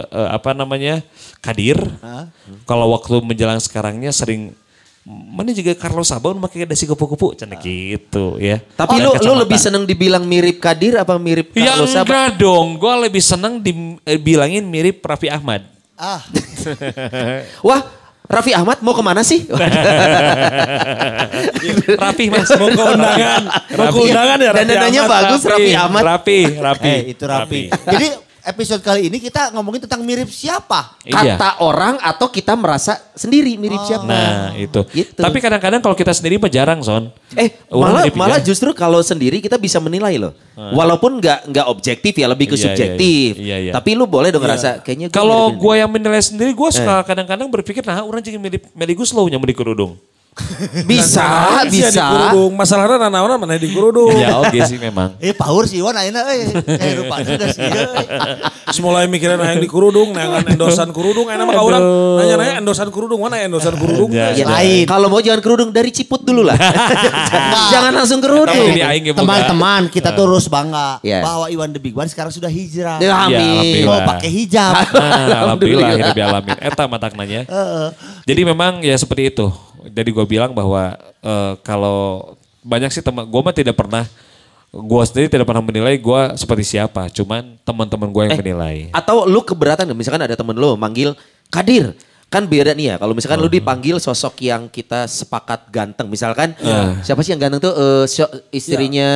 eh, 0.06 0.30
apa 0.30 0.54
namanya 0.54 1.02
Kadir. 1.42 1.81
Kalau 2.69 2.94
waktu 2.94 3.24
menjelang 3.24 3.58
sekarangnya 3.58 4.14
sering 4.14 4.54
mana 5.08 5.56
juga 5.56 5.72
Carlos 5.72 6.12
Sabaun 6.12 6.36
pakai 6.44 6.68
dasi 6.68 6.84
kupu-kupu 6.84 7.31
canda 7.31 7.56
gitu 7.64 8.36
ya. 8.44 8.60
Tapi 8.75 9.00
Dan 9.00 9.08
lu 9.08 9.12
lu 9.16 9.34
lebih 9.40 9.56
seneng 9.56 9.88
dibilang 9.88 10.28
mirip 10.28 10.60
Kadir 10.60 11.00
apa 11.00 11.16
mirip 11.16 11.56
Ya 11.56 11.80
Carlos 11.80 11.96
Sabat? 11.96 12.04
enggak 12.04 12.28
dong, 12.44 12.75
gue 12.75 12.94
lebih 13.08 13.24
seneng 13.24 13.64
dibilangin 13.64 14.68
mirip 14.68 15.00
Raffi 15.00 15.31
Ahmad. 15.31 15.64
Ah, 15.96 16.19
Wah, 17.62 17.81
Raffi 18.28 18.52
Ahmad 18.52 18.78
mau 18.81 18.92
ke 18.92 19.00
mana 19.00 19.24
sih? 19.24 19.48
Raffi 21.98 22.25
mas. 22.28 22.50
Mau 22.52 22.68
ke 22.68 22.84
undangan. 22.84 23.42
Mau 23.72 23.88
ke 23.88 24.00
undangan 24.04 24.38
ya 24.38 24.52
Dan 24.52 24.66
Raffi 24.66 24.74
dananya 24.74 25.02
Ahmad. 25.02 25.16
bagus 25.24 25.42
Raffi 25.44 25.72
Ahmad. 25.74 26.04
Rapi, 26.04 26.40
Rapi. 26.58 26.88
eh 26.88 27.00
itu 27.08 27.24
rapi. 27.24 27.62
Jadi 27.72 28.08
episode 28.47 28.79
kali 28.79 29.11
ini 29.11 29.19
kita 29.19 29.51
ngomongin 29.51 29.83
tentang 29.83 30.01
mirip 30.01 30.25
siapa? 30.27 30.95
Iya. 31.03 31.35
Kata 31.35 31.59
orang 31.59 31.99
atau 31.99 32.31
kita 32.31 32.55
merasa 32.55 32.95
sendiri 33.11 33.59
mirip 33.59 33.83
siapa? 33.83 34.07
Nah 34.07 34.56
itu. 34.56 34.81
Gitu. 34.89 35.19
Tapi 35.19 35.37
kadang-kadang 35.37 35.83
kalau 35.83 35.94
kita 35.94 36.16
sendiri 36.16 36.39
mah 36.39 36.47
jarang 36.47 36.80
son. 36.80 37.11
Eh, 37.35 37.51
Orang 37.68 37.92
malah 37.92 38.04
malah 38.16 38.39
justru 38.39 38.71
kalau 38.71 39.04
sendiri 39.04 39.44
kita 39.44 39.59
bisa 39.59 39.77
menilai 39.77 40.16
loh. 40.16 40.31
Walaupun 40.56 41.19
nggak 41.19 41.51
nggak 41.51 41.66
objektif 41.68 42.16
ya, 42.16 42.25
lebih 42.25 42.49
ke 42.49 42.56
Iya, 42.56 42.57
iya, 42.57 42.66
subjektif. 42.66 43.31
iya, 43.37 43.57
iya. 43.59 43.71
Tapi 43.75 43.94
lu 43.94 44.07
boleh 44.07 44.31
dong 44.31 44.42
ngerasa 44.42 44.81
kayaknya 44.81 45.11
gua 45.11 45.18
Kalau 45.18 45.44
gue 45.51 45.73
yang 45.75 45.92
menilai 45.92 46.23
sendiri, 46.23 46.56
gue 46.56 46.69
Eh. 46.71 46.75
suka 46.81 47.06
kadang-kadang 47.06 47.45
berpikir, 47.51 47.83
nah 47.85 48.01
orang 48.01 48.23
jadi 48.23 48.39
mirip 48.39 48.66
Meli 48.73 48.95
Guslow 48.97 49.27
yang 49.27 49.37
beli 49.37 49.54
kerudung. 49.54 49.99
bisa, 50.89 51.23
Nah, 51.23 51.63
Sia 51.63 51.69
di 51.69 51.79
bisa. 51.81 52.03
kurudung. 52.06 52.51
Masalahnya 52.53 52.97
anak-anak 53.03 53.37
mana 53.37 53.56
di 53.56 53.69
kurudung. 53.69 54.13
ya 54.13 54.37
oke 54.37 54.57
sih 54.63 54.77
memang. 54.77 55.17
Eh 55.23 55.33
power 55.33 55.65
sih 55.65 55.79
Iwan 55.79 55.94
ayeuna 55.94 56.21
euy. 56.27 56.45
Eh 56.56 56.91
rupanya 56.97 57.25
sudah 57.27 57.47
sih. 57.49 57.61
Terus 58.67 58.79
mulai 58.79 59.07
mikirin 59.07 59.37
yang 59.37 59.57
di 59.57 59.65
kurudung, 59.65 60.11
nangan 60.11 60.44
endosan 60.45 60.91
kurudung, 60.91 61.25
enak 61.25 61.44
mah 61.44 61.56
orang 61.57 61.83
nanya-nanya 62.19 62.56
endosan 62.59 62.89
kurudung, 62.89 63.23
mana 63.23 63.39
endosan 63.39 63.73
kurudung? 63.73 64.11
Ya. 64.11 64.35
Ya, 64.35 64.44
Lain. 64.44 64.83
Kalau 64.83 65.07
mau 65.07 65.17
jangan 65.17 65.39
kerudung 65.39 65.71
dari 65.71 65.87
ciput 65.87 66.19
dulu 66.21 66.44
lah. 66.44 66.59
Jangan 67.69 67.91
langsung 67.94 68.19
kerudung. 68.19 68.51
Ini 68.67 68.83
aing 68.83 69.03
yang 69.06 69.15
buka. 69.15 69.23
Teman-teman 69.23 69.81
kita 69.87 70.11
terus 70.11 70.45
bangga 70.45 70.99
Iya. 70.99 71.23
bahwa 71.23 71.45
Iwan 71.47 71.71
The 71.71 71.79
Big 71.79 71.95
One 71.95 72.07
sekarang 72.07 72.29
sudah 72.29 72.47
hijrah. 72.47 72.99
Ya, 72.99 73.07
Ya, 73.07 73.13
amin. 73.17 73.39
alhamdulillah. 73.39 73.87
Mau 73.87 74.09
pakai 74.09 74.29
hijab. 74.29 74.73
Nah, 74.73 74.83
alhamdulillah 75.47 75.87
Alhamdulillah. 75.87 76.57
Eta 76.59 76.83
mataknanya. 76.85 77.41
Jadi 78.23 78.41
memang 78.44 78.79
ya 78.79 78.95
seperti 78.95 79.31
itu. 79.31 79.47
Jadi 79.87 80.09
gue 80.11 80.25
bilang 80.25 80.51
bahwa 80.51 80.95
eh, 81.21 81.53
kalau 81.63 82.33
banyak 82.61 82.91
sih 82.91 83.03
teman, 83.03 83.23
gue 83.23 83.41
mah 83.41 83.56
tidak 83.56 83.75
pernah, 83.75 84.03
gue 84.69 85.01
sendiri 85.07 85.31
tidak 85.31 85.47
pernah 85.47 85.63
menilai 85.63 85.95
gue 85.95 86.21
seperti 86.35 86.77
siapa. 86.77 87.07
Cuman 87.09 87.56
teman-teman 87.63 88.09
gue 88.11 88.21
yang 88.27 88.33
Eh, 88.35 88.41
menilai. 88.44 88.75
Atau 88.91 89.23
lu 89.23 89.39
keberatan? 89.41 89.87
Misalkan 89.95 90.23
ada 90.23 90.35
temen 90.35 90.56
lu 90.56 90.75
manggil 90.75 91.15
Kadir. 91.47 91.95
Kan 92.28 92.44
beda 92.44 92.72
nih 92.72 92.86
ya. 92.86 92.96
Kalau 92.98 93.12
misalkan 93.12 93.40
lu 93.40 93.48
dipanggil 93.48 93.98
sosok 93.98 94.42
yang 94.42 94.68
kita 94.68 95.06
sepakat 95.06 95.68
ganteng, 95.68 96.06
misalkan 96.06 96.52
siapa 97.00 97.22
sih 97.22 97.31
yang 97.31 97.42
ganteng 97.42 97.62
tuh 97.62 97.74
Eh, 97.74 98.06
syo- 98.06 98.34
istrinya 98.50 99.10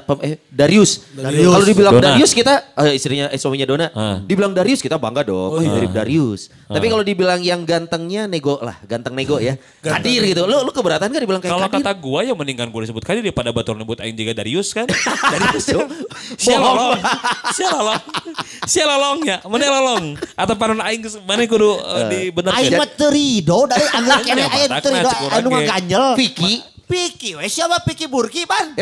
pem- 0.00 0.22
eh, 0.22 0.34
Darius. 0.46 1.02
Kalau 1.12 1.62
dibilang 1.62 1.92
Dona. 1.92 2.04
Darius 2.08 2.30
kita 2.30 2.70
eh, 2.78 2.94
istrinya 2.94 3.26
eh, 3.26 3.36
suaminya 3.36 3.64
Dona. 3.64 3.86
Ah. 3.90 4.16
Dibilang 4.20 4.52
Darius 4.52 4.78
kita 4.78 4.94
bangga 4.94 5.24
dong. 5.24 5.50
Oh, 5.50 5.60
mirip 5.60 5.90
Darius. 5.90 6.54
Tapi 6.64 6.86
kalau 6.86 7.02
dibilang 7.02 7.40
yang 7.40 7.62
gantengnya 7.62 8.24
nego 8.24 8.56
lah, 8.58 8.78
ganteng 8.82 9.12
nego 9.12 9.36
ya. 9.36 9.58
Kadir 9.82 10.22
gitu. 10.24 10.44
Lu 10.44 10.62
lu 10.62 10.70
keberatan 10.70 11.08
kan 11.08 11.18
dibilang 11.18 11.40
kayak 11.40 11.52
Kalau 11.52 11.66
Kadir? 11.66 11.82
kata 11.82 11.92
gua 11.94 12.20
ya 12.22 12.32
mendingan 12.32 12.68
gua 12.68 12.80
disebut 12.80 13.02
kali 13.02 13.20
daripada 13.20 13.50
batur 13.50 13.74
nyebut 13.74 13.98
aing 13.98 14.14
juga 14.14 14.32
Darius 14.34 14.70
kan. 14.70 14.86
Darius 15.34 15.66
tuh. 15.66 15.82
Sia 16.40 16.56
lolong. 16.56 16.94
Sia 17.50 17.68
lolong. 17.68 18.00
Sia 18.64 18.84
lolongnya. 18.86 19.36
Mana 19.42 19.66
lolong? 19.68 20.04
Atau 20.32 20.54
panon 20.54 20.78
aing 20.80 21.02
geus- 21.02 21.18
mana 21.18 21.42
kudu 21.42 21.74
uh, 21.74 22.06
dibenerkeun. 22.08 22.51
Aing 22.52 22.74
mah 22.76 22.88
terido 22.88 23.58
dari 23.64 23.84
kene 24.20 24.42
Ya, 24.42 24.48
aing 24.48 24.72
terido 24.78 25.08
anu 25.30 25.48
ge. 25.48 25.54
ngaganjel. 25.56 26.04
Vicky. 26.16 26.54
Piki 26.82 27.32
we 27.40 27.48
siapa 27.48 27.80
Piki 27.88 28.04
Burki 28.04 28.44
pan? 28.44 28.76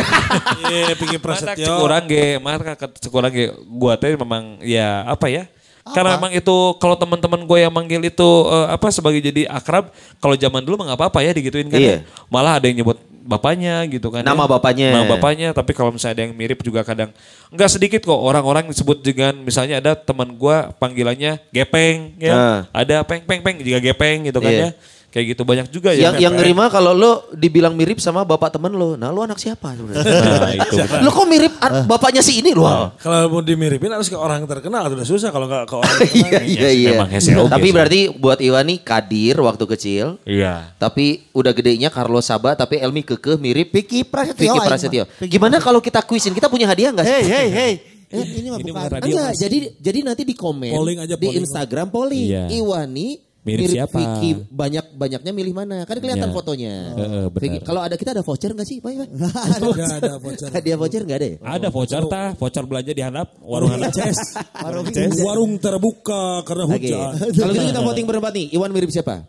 Iya, 0.67 0.99
Mata 0.99 1.19
Prasetyo. 1.23 1.62
cekurang 1.62 2.05
ge, 2.11 2.43
mata 2.43 2.75
cekurang 2.99 3.31
ge 3.31 3.55
gua 3.71 3.95
teh 3.95 4.19
memang 4.19 4.59
ya 4.61 5.07
apa 5.07 5.31
ya? 5.31 5.47
Karena 5.81 6.19
memang 6.19 6.35
itu 6.35 6.57
kalau 6.77 6.95
teman-teman 6.95 7.41
gue 7.47 7.59
yang 7.62 7.73
manggil 7.73 8.03
itu 8.03 8.29
eh, 8.47 8.67
apa 8.69 8.91
sebagai 8.91 9.23
jadi 9.23 9.47
akrab, 9.47 9.95
kalau 10.19 10.35
zaman 10.35 10.61
dulu 10.61 10.83
mah 10.83 10.93
nggak 10.93 11.00
apa-apa 11.07 11.19
ya 11.23 11.31
digituin 11.33 11.71
kan. 11.71 11.79
Iya. 11.79 12.03
ya. 12.03 12.27
Malah 12.29 12.59
ada 12.59 12.67
yang 12.67 12.83
nyebut 12.83 12.99
bapaknya 13.21 13.85
gitu 13.87 14.09
kan. 14.09 14.25
Nama 14.25 14.45
ya. 14.45 14.49
bapaknya. 14.49 14.89
Nama 14.97 15.07
bapaknya, 15.07 15.49
tapi 15.53 15.73
kalau 15.77 15.93
misalnya 15.93 16.15
ada 16.17 16.23
yang 16.29 16.35
mirip 16.35 16.61
juga 16.65 16.81
kadang 16.83 17.12
nggak 17.53 17.71
sedikit 17.71 18.00
kok 18.03 18.17
orang-orang 18.17 18.69
disebut 18.73 19.05
dengan 19.05 19.37
misalnya 19.45 19.79
ada 19.79 19.93
teman 19.95 20.33
gue 20.35 20.57
panggilannya 20.81 21.39
gepeng 21.53 22.17
ya. 22.17 22.33
Ah. 22.33 22.59
Ada 22.73 23.05
peng 23.05 23.23
peng 23.25 23.41
peng 23.45 23.57
juga 23.61 23.79
gepeng 23.81 24.27
gitu 24.29 24.41
kan 24.41 24.53
Iya. 24.53 24.65
ya. 24.67 24.71
Kayak 25.11 25.26
gitu 25.29 25.43
banyak 25.43 25.67
juga 25.69 25.90
Yang 25.90 26.14
ya. 26.17 26.23
yang 26.23 26.35
ngerima 26.35 26.67
kalau 26.67 26.95
lu 26.95 27.11
dibilang 27.33 27.75
mirip 27.75 27.99
sama 27.99 28.23
bapak 28.23 28.50
temen 28.50 28.71
lu. 28.71 28.95
Nah, 28.95 29.11
lu 29.11 29.21
anak 29.21 29.37
siapa 29.37 29.75
sebenarnya? 29.75 30.07
Nah, 30.07 30.55
itu. 30.55 30.75
lu 31.05 31.11
kok 31.11 31.26
mirip 31.26 31.52
an- 31.59 31.83
bapaknya 31.85 32.23
si 32.23 32.38
ini 32.38 32.50
lu? 32.50 32.62
Kalau 32.95 33.26
mau 33.26 33.40
dimiripin 33.40 33.90
harus 33.90 34.07
ke 34.07 34.14
orang 34.14 34.47
terkenal 34.47 34.87
udah 34.87 35.02
susah 35.02 35.29
kalau 35.29 35.45
nggak 35.45 35.67
ke 35.67 35.75
orang 35.75 35.99
Iya 36.00 36.07
terkenal. 36.31 36.47
iya 36.47 36.71
iya. 36.71 36.90
Memang 36.95 37.11
hese 37.11 37.35
oge 37.35 37.50
Tapi 37.50 37.67
sih. 37.67 37.75
berarti 37.75 38.00
buat 38.12 38.38
Iwan 38.38 38.64
nih 38.64 38.79
Kadir 38.81 39.37
waktu 39.37 39.64
kecil. 39.69 40.07
Iya. 40.23 40.71
Tapi 40.76 41.26
udah 41.33 41.50
gedenya 41.50 41.90
Carlos 41.90 42.23
Saba 42.23 42.55
tapi 42.55 42.79
Elmi 42.79 43.02
kekeh 43.02 43.35
mirip 43.35 43.71
Piki 43.71 44.02
Prasetyo. 44.02 44.55
Vicky. 44.55 44.62
Prasetyo. 44.62 45.05
Gimana 45.21 45.59
kalau 45.59 45.79
kita 45.79 46.00
kuisin? 46.00 46.31
Kita 46.31 46.47
punya 46.47 46.64
hadiah 46.64 46.88
enggak 46.88 47.05
sih? 47.05 47.19
Hei 47.19 47.26
hei 47.26 47.49
hei. 47.50 47.75
Eh, 48.11 48.26
ini 48.43 48.50
mah 48.50 48.59
Ini 48.59 48.75
bukan. 48.75 49.07
Enggak, 49.07 49.38
jadi 49.38 49.59
jadi 49.79 49.99
nanti 50.02 50.26
di 50.26 50.35
komen 50.35 50.75
Polling 50.75 50.99
aja, 50.99 51.14
di 51.14 51.23
polling. 51.23 51.43
Instagram 51.43 51.87
polling 51.88 52.26
Iya. 52.26 52.45
Iwani 52.59 53.09
Mirip 53.40 53.73
siapa? 53.73 53.97
Vicky 53.97 54.37
banyak 54.52 55.00
banyaknya 55.00 55.32
milih 55.32 55.56
mana? 55.56 55.88
Kan 55.88 55.97
kelihatan 55.97 56.28
Iya. 56.28 56.37
fotonya. 56.37 56.75
Heeh, 56.92 57.25
benar. 57.32 57.40
Vicky, 57.40 57.59
kalau 57.64 57.80
ada 57.80 57.97
kita 57.97 58.12
ada 58.12 58.20
voucher 58.20 58.52
enggak 58.52 58.68
sih, 58.68 58.85
Pak? 58.85 58.92
Nggak 59.16 59.92
ada 59.97 60.12
voucher. 60.20 60.49
Hadiah 60.52 60.76
voucher 60.76 61.02
enggak 61.09 61.18
ada 61.25 61.26
ya? 61.26 61.37
Ada 61.40 61.68
voucher 61.73 62.02
tah, 62.04 62.37
voucher 62.37 62.64
belanja 62.68 62.92
di 62.92 63.00
handap, 63.00 63.32
warung 63.40 63.73
handap. 63.73 63.97
Warung 65.25 65.56
terbuka 65.56 66.44
karena 66.44 66.64
hujan. 66.68 67.16
Kalau 67.32 67.52
gitu 67.56 67.64
kita 67.73 67.80
voting 67.80 68.06
berempat 68.06 68.32
nih. 68.37 68.47
Iwan 68.52 68.70
mirip 68.76 68.92
siapa? 68.92 69.25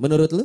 Menurut 0.00 0.32
lu? 0.32 0.44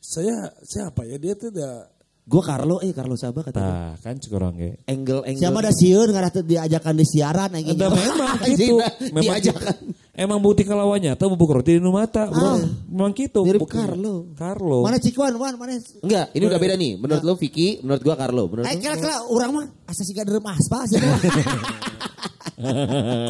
Saya 0.00 0.48
siapa 0.64 1.04
ya 1.04 1.20
dia 1.20 1.36
tuh 1.36 1.52
udah 1.52 1.98
Gue 2.28 2.44
Carlo, 2.44 2.76
eh 2.84 2.92
Carlo 2.92 3.16
Saba 3.16 3.40
katanya. 3.40 3.96
Tah, 3.96 4.04
kan 4.04 4.20
cekurang 4.20 4.52
ge. 4.60 4.76
Angle 4.84 5.24
angle. 5.24 5.40
Siapa 5.40 5.58
ada 5.64 5.72
sieun 5.72 6.12
ngarah 6.12 6.28
teu 6.28 6.44
diajakan 6.44 6.94
di 7.00 7.06
siaran 7.08 7.50
aing. 7.56 7.72
Ada 7.72 7.88
memang 7.96 8.36
gitu. 8.52 8.76
Memang 9.16 9.22
diajakan. 9.24 9.76
Emang 10.18 10.42
bukti 10.42 10.66
kalawannya 10.66 11.14
tuh 11.14 11.30
bubuk 11.30 11.62
roti 11.62 11.78
di 11.78 11.82
mata, 11.86 12.26
bro. 12.26 12.58
Memang 12.90 13.14
gitu. 13.14 13.46
Mirip 13.46 13.62
buktinya. 13.62 13.94
Carlo. 13.94 14.14
Carlo. 14.34 14.78
Mana 14.82 14.98
Cikwan, 14.98 15.38
Wan, 15.38 15.54
mana? 15.54 15.78
Enggak, 15.78 16.34
ini 16.34 16.42
udah 16.42 16.58
beda 16.58 16.74
nih. 16.74 16.92
Menurut 16.98 17.22
lu 17.22 17.34
Vicky, 17.38 17.78
menurut 17.86 18.02
gua 18.02 18.18
Carlo. 18.18 18.50
Menurut 18.50 18.66
Eh, 18.66 18.82
kira-kira 18.82 19.22
orang 19.30 19.50
mah 19.54 19.66
asa 19.88 20.04
siga 20.04 20.20
derem 20.20 20.44
aspa 20.44 20.84
sih. 20.84 21.00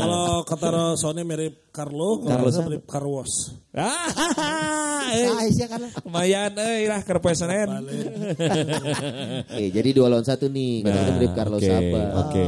kalau 0.02 0.42
kata 0.42 0.98
Sony 0.98 1.22
mirip 1.22 1.70
Carlo, 1.70 2.26
saya 2.26 2.66
mirip 2.66 2.84
Carlos. 2.90 3.30
Ah, 3.78 5.14
eh. 5.14 5.30
Ah, 5.30 5.46
sia 5.48 5.70
kan. 5.70 5.78
Lumayan 6.02 6.52
euy 6.58 6.90
lah 6.90 7.00
keur 7.06 7.22
poe 7.22 7.30
Senen. 7.30 7.70
Oke, 7.80 9.64
jadi 9.70 9.88
dua 9.94 10.10
lawan 10.10 10.26
satu 10.26 10.50
nih. 10.50 10.82
Kata 10.82 11.10
mirip 11.14 11.32
Carlo 11.32 11.56
Oke, 11.56 11.70
Saba. 11.70 12.02
Oke. 12.26 12.46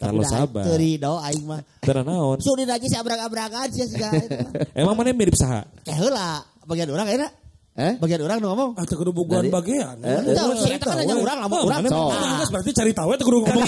Carlo 0.00 0.22
Saba. 0.24 0.62
Terido 0.64 1.20
aing 1.20 1.44
mah. 1.44 1.60
Tenan 1.84 2.08
naon? 2.08 2.40
Sudah 2.40 2.64
aja 2.64 2.86
si 2.88 2.96
abrak-abrakan 2.96 3.68
sih. 3.70 3.86
Emang 4.80 4.96
mana 4.96 5.12
mirip 5.12 5.36
saha? 5.36 5.68
Kayak 5.84 6.00
heula, 6.00 6.42
bagian 6.64 6.88
orang 6.90 7.08
enak. 7.12 7.30
Eh? 7.80 7.92
Bagian 7.96 8.20
orang 8.20 8.38
nu 8.38 8.52
ngomong. 8.52 8.70
Ah, 8.76 8.84
teu 8.84 9.00
kudu 9.00 9.08
buguan 9.10 9.48
bagian. 9.48 9.96
Tahu, 9.96 10.52
kita 10.52 10.84
kan 10.84 11.00
hanya 11.00 11.16
orang, 11.16 11.36
lamun 11.40 11.58
orang. 11.64 11.80
Oh, 11.88 12.12
Nah, 12.12 12.44
berarti 12.44 12.70
cari 12.76 12.92
tahu 12.92 13.16
itu 13.16 13.24
kudu 13.24 13.38
ngomong. 13.40 13.64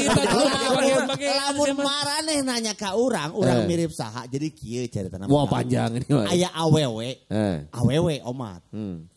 Lamun 1.17 1.69
maraneh 1.81 2.39
nanya 2.45 2.77
ka 2.77 2.93
urang, 2.93 3.33
urang 3.33 3.65
mirip 3.65 3.89
saha 3.89 4.29
jadi 4.29 4.53
kieu 4.53 4.85
carita 4.87 5.17
Wah 5.25 5.49
panjang 5.49 5.97
ini. 5.97 6.07
Aya 6.29 6.53
awewe, 6.53 7.25
Eh. 7.25 7.57
awewe 7.73 8.21
omat. 8.23 8.61
Hmm. 8.69 9.09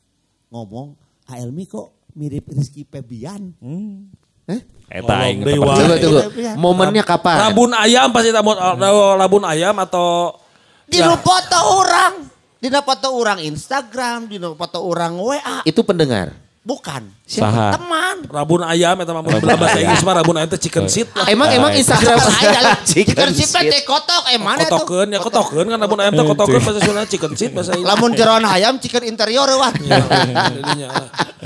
Ngomong, 0.48 0.96
Aelmi 1.26 1.66
kok 1.66 1.90
mirip 2.14 2.48
Rizky 2.48 2.86
Febian. 2.86 3.52
Eta 4.86 5.14
aing 5.26 5.42
Tolong, 5.42 5.58
Dewa. 5.58 5.74
tepat. 5.74 5.82
Coba 5.82 5.96
tunggu. 5.98 6.22
Momennya 6.56 7.04
kapan? 7.04 7.36
Rabun 7.50 7.72
ayam 7.74 8.08
pasti 8.14 8.30
tamu 8.30 8.54
rabun 9.18 9.44
ayam 9.44 9.74
atau 9.82 10.38
Di 10.86 11.02
foto 11.02 11.60
orang. 11.82 12.14
Di 12.66 12.74
foto 12.74 13.14
orang 13.14 13.38
Instagram, 13.46 14.26
di 14.26 14.42
foto 14.42 14.82
orang 14.82 15.22
WA. 15.22 15.62
Itu 15.70 15.86
pendengar. 15.86 16.34
Bukan. 16.66 17.14
Saha? 17.30 17.78
Teman. 17.78 18.26
rabun 18.26 18.66
ayam 18.66 18.98
eta 18.98 19.14
mah 19.14 19.22
mun 19.22 19.38
bahasa 19.38 19.78
Inggris 19.78 20.02
mah 20.02 20.18
rabun 20.18 20.34
ayam 20.34 20.50
teh 20.50 20.66
chicken 20.66 20.90
seat 20.90 21.14
lah. 21.14 21.30
Emang 21.30 21.54
emang 21.54 21.70
Instagram 21.78 22.18
Chicken 22.90 23.30
sip 23.38 23.54
teh 23.54 23.86
kotok 23.86 24.34
eh 24.34 24.42
mana 24.42 24.66
tuh? 24.66 24.82
Kotokeun 24.82 25.14
ya 25.14 25.22
kotokeun 25.22 25.66
kan 25.70 25.78
rabun 25.78 26.00
ayam 26.02 26.18
teh 26.18 26.26
kotokeun 26.26 26.62
bahasa 26.66 26.82
Sunda 26.82 27.06
chicken 27.06 27.38
seat 27.38 27.54
bahasa 27.54 27.78
Inggris. 27.78 27.86
Lamun 27.86 28.18
jeroan 28.18 28.42
ayam 28.50 28.82
chicken 28.82 29.06
interior 29.06 29.46
wah. 29.62 29.70
Jadinya, 29.78 30.90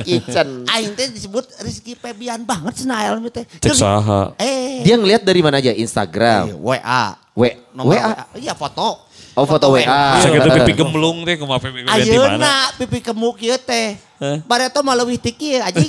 Kitchen. 0.07 0.63
Aing 0.71 0.95
teh 0.95 1.11
disebut 1.11 1.51
Rizky 1.67 1.99
Febian 1.99 2.47
banget 2.47 2.87
cenah 2.87 3.03
Aelmi 3.03 3.27
teh. 3.27 3.43
Cek 3.59 3.75
saha? 3.75 4.31
Eh. 4.39 4.87
Dia 4.87 4.95
ngelihat 4.95 5.27
dari 5.27 5.43
mana 5.43 5.59
aja? 5.59 5.75
Eh, 5.75 5.83
Instagram. 5.83 6.55
WA. 6.63 7.19
W 7.39 7.43
Nomor 7.71 7.95
WA. 7.95 8.11
Iya 8.35 8.51
foto. 8.51 9.07
Oh 9.39 9.47
foto 9.47 9.71
WA. 9.71 10.19
Sakitu 10.19 10.49
pipi 10.51 10.73
gemblung 10.75 11.23
teh 11.23 11.39
kumaha 11.39 11.63
pipi 11.63 11.87
gemblung 11.87 12.03
di 12.03 12.19
mana? 12.19 12.35
Ayeuna 12.35 12.55
pipi 12.75 12.99
kemuk 12.99 13.39
ieu 13.39 13.55
teh. 13.55 13.95
Bareto 14.43 14.83
mah 14.83 14.99
leuwih 14.99 15.15
ti 15.15 15.31
kieu 15.31 15.63
anjing. 15.63 15.87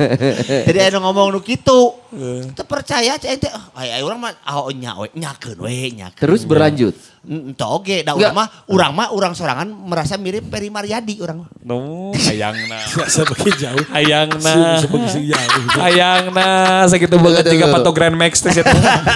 Jadi 0.72 0.78
anu 0.88 1.04
ngomong 1.04 1.36
nu 1.36 1.40
kitu. 1.44 1.92
Teu 2.56 2.64
percaya 2.64 3.20
cai 3.20 3.36
teh. 3.36 3.52
Ai 3.76 3.92
ai 3.92 4.00
urang 4.00 4.24
mah 4.24 4.32
ah 4.40 4.64
nya 4.72 4.96
we 4.96 5.12
nyakeun 5.12 5.60
we 5.60 5.92
nyakeun. 5.92 6.16
Terus 6.16 6.48
berlanjut. 6.48 6.96
Ente 7.22 7.62
oge 7.62 8.02
da 8.02 8.18
Enggak. 8.18 8.18
urang 8.18 8.34
mah 8.34 8.48
urang 8.66 8.92
mah 8.98 9.08
urang 9.14 9.32
sorangan 9.32 9.70
merasa 9.70 10.18
mirip 10.18 10.50
Peri 10.50 10.74
Mariadi 10.74 11.22
urang. 11.22 11.46
No, 11.62 12.10
hayangna. 12.10 12.82
sebegi 13.14 13.50
jauh. 13.62 13.78
Hayangna. 13.94 14.82
Sebegi 14.82 15.30
jauh. 15.30 15.62
Hayangna 15.78 16.82
sakitu 16.90 17.14
banget 17.22 17.46
tiga 17.46 17.70
pato 17.70 17.94
Grand 17.94 18.18
Max 18.18 18.42
teh. 18.42 18.50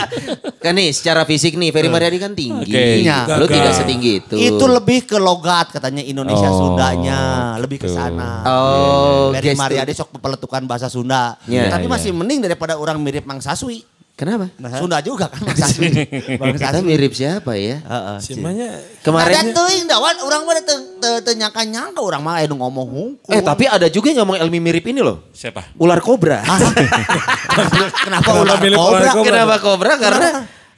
Kan 0.64 0.78
nih 0.78 0.94
secara 0.94 1.26
fisik 1.26 1.58
nih 1.58 1.74
Ferry 1.74 1.90
Mariadi 1.90 2.18
kan 2.18 2.34
tinggi. 2.34 2.70
Oke. 2.74 3.02
Iya. 3.02 3.26
Lu 3.38 3.46
tidak 3.46 3.74
setinggi 3.74 4.10
itu. 4.22 4.34
Itu 4.34 4.64
lebih 4.66 5.06
ke 5.06 5.18
logat 5.18 5.74
katanya 5.74 6.02
Indonesia 6.02 6.46
Oh, 6.46 6.58
Sundanya, 6.74 7.54
lebih 7.58 7.82
ke 7.82 7.88
sana. 7.90 8.42
Oh, 8.46 9.30
Peri. 9.34 9.54
Mariadi 9.54 9.94
sok 9.94 10.14
peletukan 10.18 10.62
bahasa 10.66 10.86
Sunda. 10.86 11.34
Iya, 11.46 11.70
Tapi 11.70 11.86
iya. 11.86 11.92
masih 11.94 12.10
mending 12.14 12.42
daripada 12.42 12.78
orang 12.78 12.98
mirip 12.98 13.26
Mang 13.26 13.38
Saswi. 13.42 13.82
Kenapa? 14.16 14.48
Sunda 14.80 15.04
juga 15.04 15.28
kan 15.28 15.44
Mang 15.44 15.52
Saswi. 15.60 15.92
Mang 16.40 16.56
Kita 16.56 16.80
Saswi. 16.80 16.88
mirip 16.88 17.12
siapa 17.12 17.52
ya? 17.60 17.84
Heeh. 17.84 18.16
Simanya 18.24 18.80
Kemarin 19.04 19.28
Ada 19.28 19.52
teuing 19.52 19.84
dawan 19.84 20.16
urang 20.24 20.48
mah 20.48 20.56
teu 20.64 20.80
teu 21.20 21.32
nyangka-nyangka 21.36 22.00
urang 22.00 22.24
mah 22.24 22.40
anu 22.40 22.56
ngomong 22.56 22.88
hungkul. 22.88 23.28
Eh 23.36 23.44
tapi 23.44 23.68
ada 23.68 23.92
juga 23.92 24.08
yang 24.08 24.24
ngomong 24.24 24.40
Elmi 24.40 24.56
mirip 24.56 24.88
ini 24.88 25.04
loh. 25.04 25.28
Siapa? 25.36 25.76
Ular 25.76 26.00
kobra. 26.00 26.40
kenapa 28.08 28.30
ular 28.40 28.56
kobra? 28.56 28.72
ular 28.72 29.04
kobra? 29.12 29.24
Kenapa 29.28 29.54
kobra? 29.60 29.92
Karena 30.00 30.28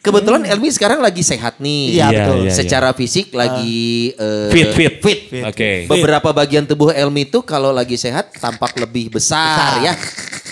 kebetulan 0.02 0.42
Elmi 0.42 0.68
sekarang 0.74 0.98
lagi 0.98 1.22
sehat 1.22 1.62
nih. 1.62 1.82
Iya, 1.94 1.94
Iya, 1.94 2.06
betul. 2.10 2.38
iya. 2.42 2.50
Secara 2.50 2.90
fisik 2.90 3.30
lagi 3.38 4.18
eh, 4.18 4.50
Fit, 4.50 4.68
fit. 4.74 4.94
fit. 4.98 5.20
Oke. 5.46 5.86
Beberapa 5.86 6.34
bagian 6.34 6.66
tubuh 6.66 6.90
Elmi 6.90 7.22
itu 7.22 7.38
kalau 7.46 7.70
lagi 7.70 7.94
sehat 7.94 8.34
tampak 8.34 8.74
lebih 8.74 9.14
besar, 9.14 9.78
Besar. 9.78 9.86
ya. 9.86 9.94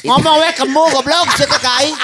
Ngomong 0.06 0.38
we 0.38 0.54
kemu 0.54 0.82
goblok 0.94 1.26
aing. 1.82 1.98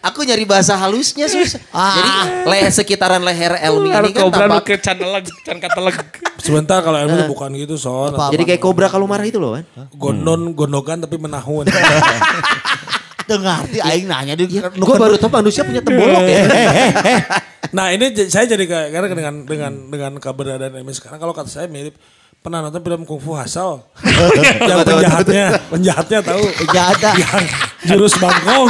Aku 0.00 0.24
nyari 0.24 0.48
bahasa 0.48 0.72
halusnya 0.80 1.28
susah. 1.28 1.60
Ah. 1.76 1.92
Jadi 1.92 2.10
leher 2.48 2.72
sekitaran 2.72 3.20
leher 3.20 3.52
Elmi 3.60 3.92
ini 3.92 4.10
kan 4.16 4.32
kobra 4.32 4.48
tampak 4.48 4.64
ke 4.64 4.74
eleg, 4.96 5.26
can 5.44 5.56
kateleg. 5.60 5.96
sebentar 6.40 6.80
kalau 6.80 6.96
ilmu 7.04 7.28
bukan 7.28 7.52
gitu 7.52 7.76
son. 7.76 8.16
jadi 8.32 8.48
kayak 8.48 8.62
kobra 8.64 8.88
kalau 8.88 9.04
marah 9.04 9.28
itu 9.28 9.36
loh 9.36 9.60
kan. 9.60 9.64
Gondon 9.92 10.56
gondokan 10.56 11.04
tapi 11.04 11.20
menahun. 11.20 11.68
Teu 13.28 13.38
ngarti 13.38 13.78
aing 13.78 14.08
nanya 14.08 14.34
di 14.34 14.48
Gue 14.58 14.96
baru 14.96 15.14
tahu 15.20 15.30
manusia 15.30 15.62
punya 15.62 15.84
tembolok 15.84 16.24
ya. 16.26 16.42
Nah 17.70 17.94
ini 17.94 18.10
saya 18.26 18.50
jadi 18.50 18.66
kayak 18.66 18.88
karena 18.90 19.06
dengan 19.14 19.34
dengan 19.46 19.72
dengan 19.86 20.12
keberadaan 20.18 20.82
Emi 20.82 20.90
sekarang 20.90 21.22
kalau 21.22 21.30
kata 21.30 21.46
saya 21.46 21.70
mirip 21.70 21.94
pernah 22.40 22.64
nonton 22.64 22.80
film 22.80 23.02
Kung 23.04 23.20
Fu 23.20 23.36
Hustle 23.36 23.84
yang 24.70 24.80
penjahatnya 24.80 25.46
penjahatnya 25.68 26.18
tahu 26.24 26.44
Penjahat. 26.64 26.96
yang 27.22 27.44
jurus 27.84 28.16
bangkong 28.16 28.68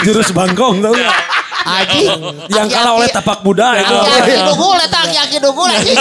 jurus 0.00 0.28
bangkong 0.32 0.80
tahu 0.80 0.94
nggak 0.96 1.18
Aji. 1.60 2.08
yang 2.48 2.72
kalah 2.72 2.96
oleh 2.96 3.12
tapak 3.12 3.44
Buddha 3.44 3.76
itu 3.76 3.92
Yaki 3.92 4.32
dugul 4.48 4.80
eta 4.80 5.00
yaki 5.04 5.38
dugul 5.44 5.68
aji. 5.68 5.92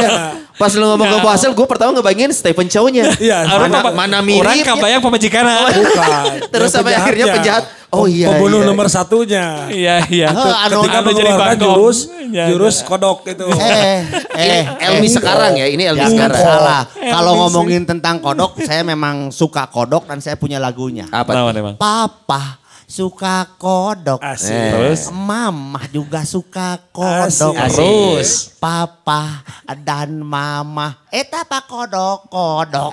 Pas 0.55 0.71
lu 0.71 0.87
ngomong 0.87 1.19
ke 1.19 1.29
hasil, 1.29 1.51
gue 1.51 1.67
pertama 1.67 1.91
ngebayangin 1.91 2.31
Stephen 2.31 2.67
Chow-nya. 2.67 3.11
Iya, 3.15 3.43
mana, 3.43 3.79
Orang- 3.83 3.95
mana 3.95 4.17
Orang 4.19 4.55
mirip. 4.55 4.63
kabayang 4.63 4.99
pemajikan. 4.99 5.43
bukan 5.43 6.47
Terus 6.47 6.71
sampai 6.71 6.95
akhirnya 6.95 7.31
penjahat. 7.31 7.63
Oh 7.89 8.05
iya. 8.05 8.29
pembunuh 8.29 8.61
iya. 8.61 8.69
nomor 8.69 8.85
satunya 8.85 9.65
Iya, 9.73 9.95
iya. 10.13 10.27
Heh, 10.29 10.55
anu 10.69 10.85
ketika 10.85 10.99
anu 11.01 11.09
jadi 11.09 11.29
mengeluarkan 11.33 11.57
jurus 11.57 11.97
Iya, 12.29 12.45
jurus 12.53 12.75
kodok 12.85 13.25
itu 13.25 13.45
Eh, 13.57 13.99
eh, 14.37 14.63
Elmi 14.85 15.09
sekarang 15.09 15.57
ya, 15.57 15.65
ini 15.65 15.83
Elmi 15.89 16.05
sekarang. 16.13 16.37
salah. 16.37 16.81
Kalau 16.93 17.33
ngomongin 17.45 17.89
tentang 17.89 18.21
kodok, 18.21 18.61
saya 18.61 18.85
memang 18.85 19.33
suka 19.33 19.65
kodok 19.65 20.05
dan 20.05 20.21
saya 20.21 20.37
punya 20.37 20.61
lagunya. 20.61 21.09
Apa? 21.09 21.33
Papa 21.75 22.58
suka 22.89 23.45
kodok. 23.61 24.17
asik 24.17 24.49
Terus? 24.73 25.13
Mama 25.13 25.85
juga 25.93 26.25
suka 26.25 26.81
kodok. 26.89 27.53
Asik. 27.53 27.77
Terus? 27.77 28.29
Papa 28.57 29.45
dan 29.85 30.25
mama. 30.25 30.97
Eta 31.13 31.45
pak 31.45 31.69
kodok 31.69 32.25
kodok. 32.33 32.89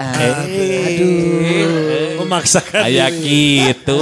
memaksakan 2.20 2.84
Kayak 2.84 3.16
gitu. 3.24 3.96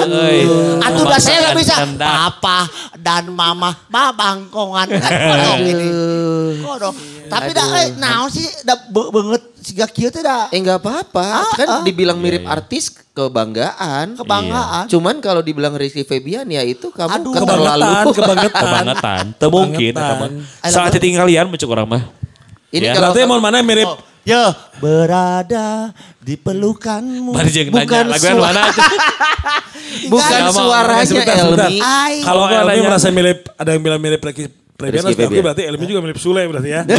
udah 1.07 1.21
saya 1.23 1.39
nggak 1.47 1.57
bisa. 1.63 1.75
Papa 1.95 2.67
dan 2.99 3.31
mama 3.31 3.71
babangkongan. 3.87 4.89
Kodok 4.99 5.57
ini. 5.63 5.87
Kodok. 6.57 6.95
Tapi 7.25 7.51
dah, 7.51 7.67
eh, 7.75 7.89
naon 7.97 8.29
sih, 8.29 8.45
dah 8.63 8.77
be- 8.85 9.11
banget 9.11 9.43
siga 9.59 9.87
kieu 9.87 10.09
teh 10.09 10.21
dah. 10.21 10.47
Eh 10.49 10.59
nggak 10.59 10.79
apa-apa. 10.79 11.27
Ah, 11.41 11.49
kan 11.51 11.67
ah. 11.71 11.83
dibilang 11.83 12.17
mirip 12.17 12.45
artis 12.45 12.93
kebanggaan. 13.11 14.15
Kebanggaan. 14.15 14.85
Cuman 14.87 15.19
kalau 15.19 15.41
dibilang 15.41 15.73
Rizky 15.73 16.03
Febian 16.03 16.45
ya 16.47 16.61
itu 16.61 16.89
kamu 16.89 17.11
Aduh. 17.17 17.33
keterlalu. 17.33 17.81
kebangetan 17.81 18.05
kebangetan 18.19 18.63
Kebangetan. 18.63 19.25
Teu 19.35 19.49
mungkin. 19.49 19.93
Eta 19.93 20.13
mah. 20.15 20.31
Saat 20.63 20.93
ditinggalian 20.93 21.49
mencuk 21.49 21.69
orang 21.69 21.89
mah. 21.89 22.03
Ini 22.69 22.85
Ya. 22.85 22.93
kalau 22.93 23.15
mau 23.25 23.39
mana 23.39 23.63
mirip 23.63 23.87
Oh, 23.87 23.99
ya 24.27 24.51
berada 24.83 25.95
di 26.19 26.35
pelukanmu. 26.35 27.31
Bari 27.31 27.51
jeung 27.51 27.71
Bukan 27.71 27.87
nanya. 27.87 28.11
Lagu 28.11 28.27
anu 28.27 28.37
suara. 28.37 28.51
mana? 28.51 28.63
bukan 30.13 30.41
suaranya. 30.51 31.23
Elmi. 31.39 31.77
Kalau 32.21 32.45
Elmi 32.49 32.81
merasa 32.83 33.09
mirip, 33.09 33.47
ada 33.55 33.71
yang 33.71 33.83
bilang 33.83 34.01
mirip 34.03 34.21
Rizky 34.21 34.51
Febian, 34.87 35.01
Rizky 35.01 35.15
berarti 35.15 35.25
Febian. 35.27 35.45
berarti 35.45 35.63
Elmi 35.65 35.85
juga 35.85 36.01
mirip 36.01 36.19
Sule 36.19 36.43
berarti 36.45 36.71
ya. 36.71 36.81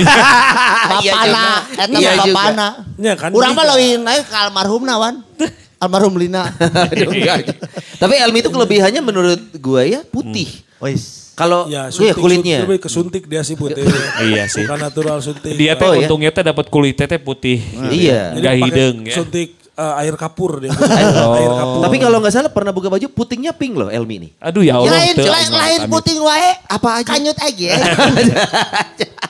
Iya 0.96 1.12
Bapana, 1.12 1.44
juga. 1.66 1.84
eta 1.84 1.98
Iya 1.98 2.12
juga. 2.14 2.24
bapana. 2.30 2.68
Ya 2.96 3.14
kan, 3.16 3.30
Urang 3.32 3.52
mah 3.52 3.64
juga. 3.64 3.72
leuwih 3.74 3.92
naik 3.98 4.24
ka 4.26 4.38
almarhum 4.44 4.84
nawan. 4.84 5.16
Almarhum 5.76 6.16
Lina. 6.16 6.48
Enggak. 6.90 7.52
Tapi 8.00 8.16
Elmi 8.18 8.40
itu 8.40 8.50
kelebihannya 8.50 9.02
menurut 9.02 9.38
gua 9.56 9.84
ya 9.84 10.02
putih. 10.04 10.48
Wis. 10.80 11.36
Kalau 11.36 11.68
Ya, 11.68 11.92
ya, 11.92 12.16
kulitnya. 12.16 12.64
Lebih 12.64 12.80
kesuntik 12.80 13.28
dia 13.28 13.44
sih 13.44 13.54
putih. 13.54 13.84
Iya 14.24 14.48
sih. 14.48 14.64
Bukan 14.64 14.80
natural 14.80 15.20
suntik. 15.20 15.52
Dia 15.52 15.76
teh 15.76 15.84
Oh, 15.84 15.92
ya? 15.92 16.08
untungnya 16.08 16.32
teh 16.32 16.42
dapat 16.42 16.72
kulitnya 16.72 17.06
teh 17.06 17.20
putih. 17.20 17.60
Iya. 17.92 18.34
Pakai 18.34 18.56
hidung 18.62 18.96
ya. 19.04 19.14
Suntik 19.14 19.60
eh, 19.76 20.02
air 20.04 20.16
kapur 20.16 20.64
dia. 20.64 20.72
Oh. 20.72 21.36
air 21.40 21.52
kapur. 21.52 21.80
Tapi 21.84 21.96
kalau 22.00 22.18
nggak 22.24 22.34
salah 22.34 22.52
pernah 22.52 22.72
buka 22.72 22.88
baju 22.88 23.08
putingnya 23.12 23.52
pink 23.52 23.76
loh 23.76 23.92
Elmi 23.92 24.16
ini. 24.24 24.30
Aduh 24.40 24.64
ya 24.64 24.80
Allah. 24.80 24.92
Lain 24.92 25.16
lain 25.20 25.52
lain 25.52 25.80
puting 25.92 26.20
wae. 26.24 26.52
Apa 26.72 27.04
aja? 27.04 27.08
Kanyut 27.12 27.38
aja. 27.40 27.72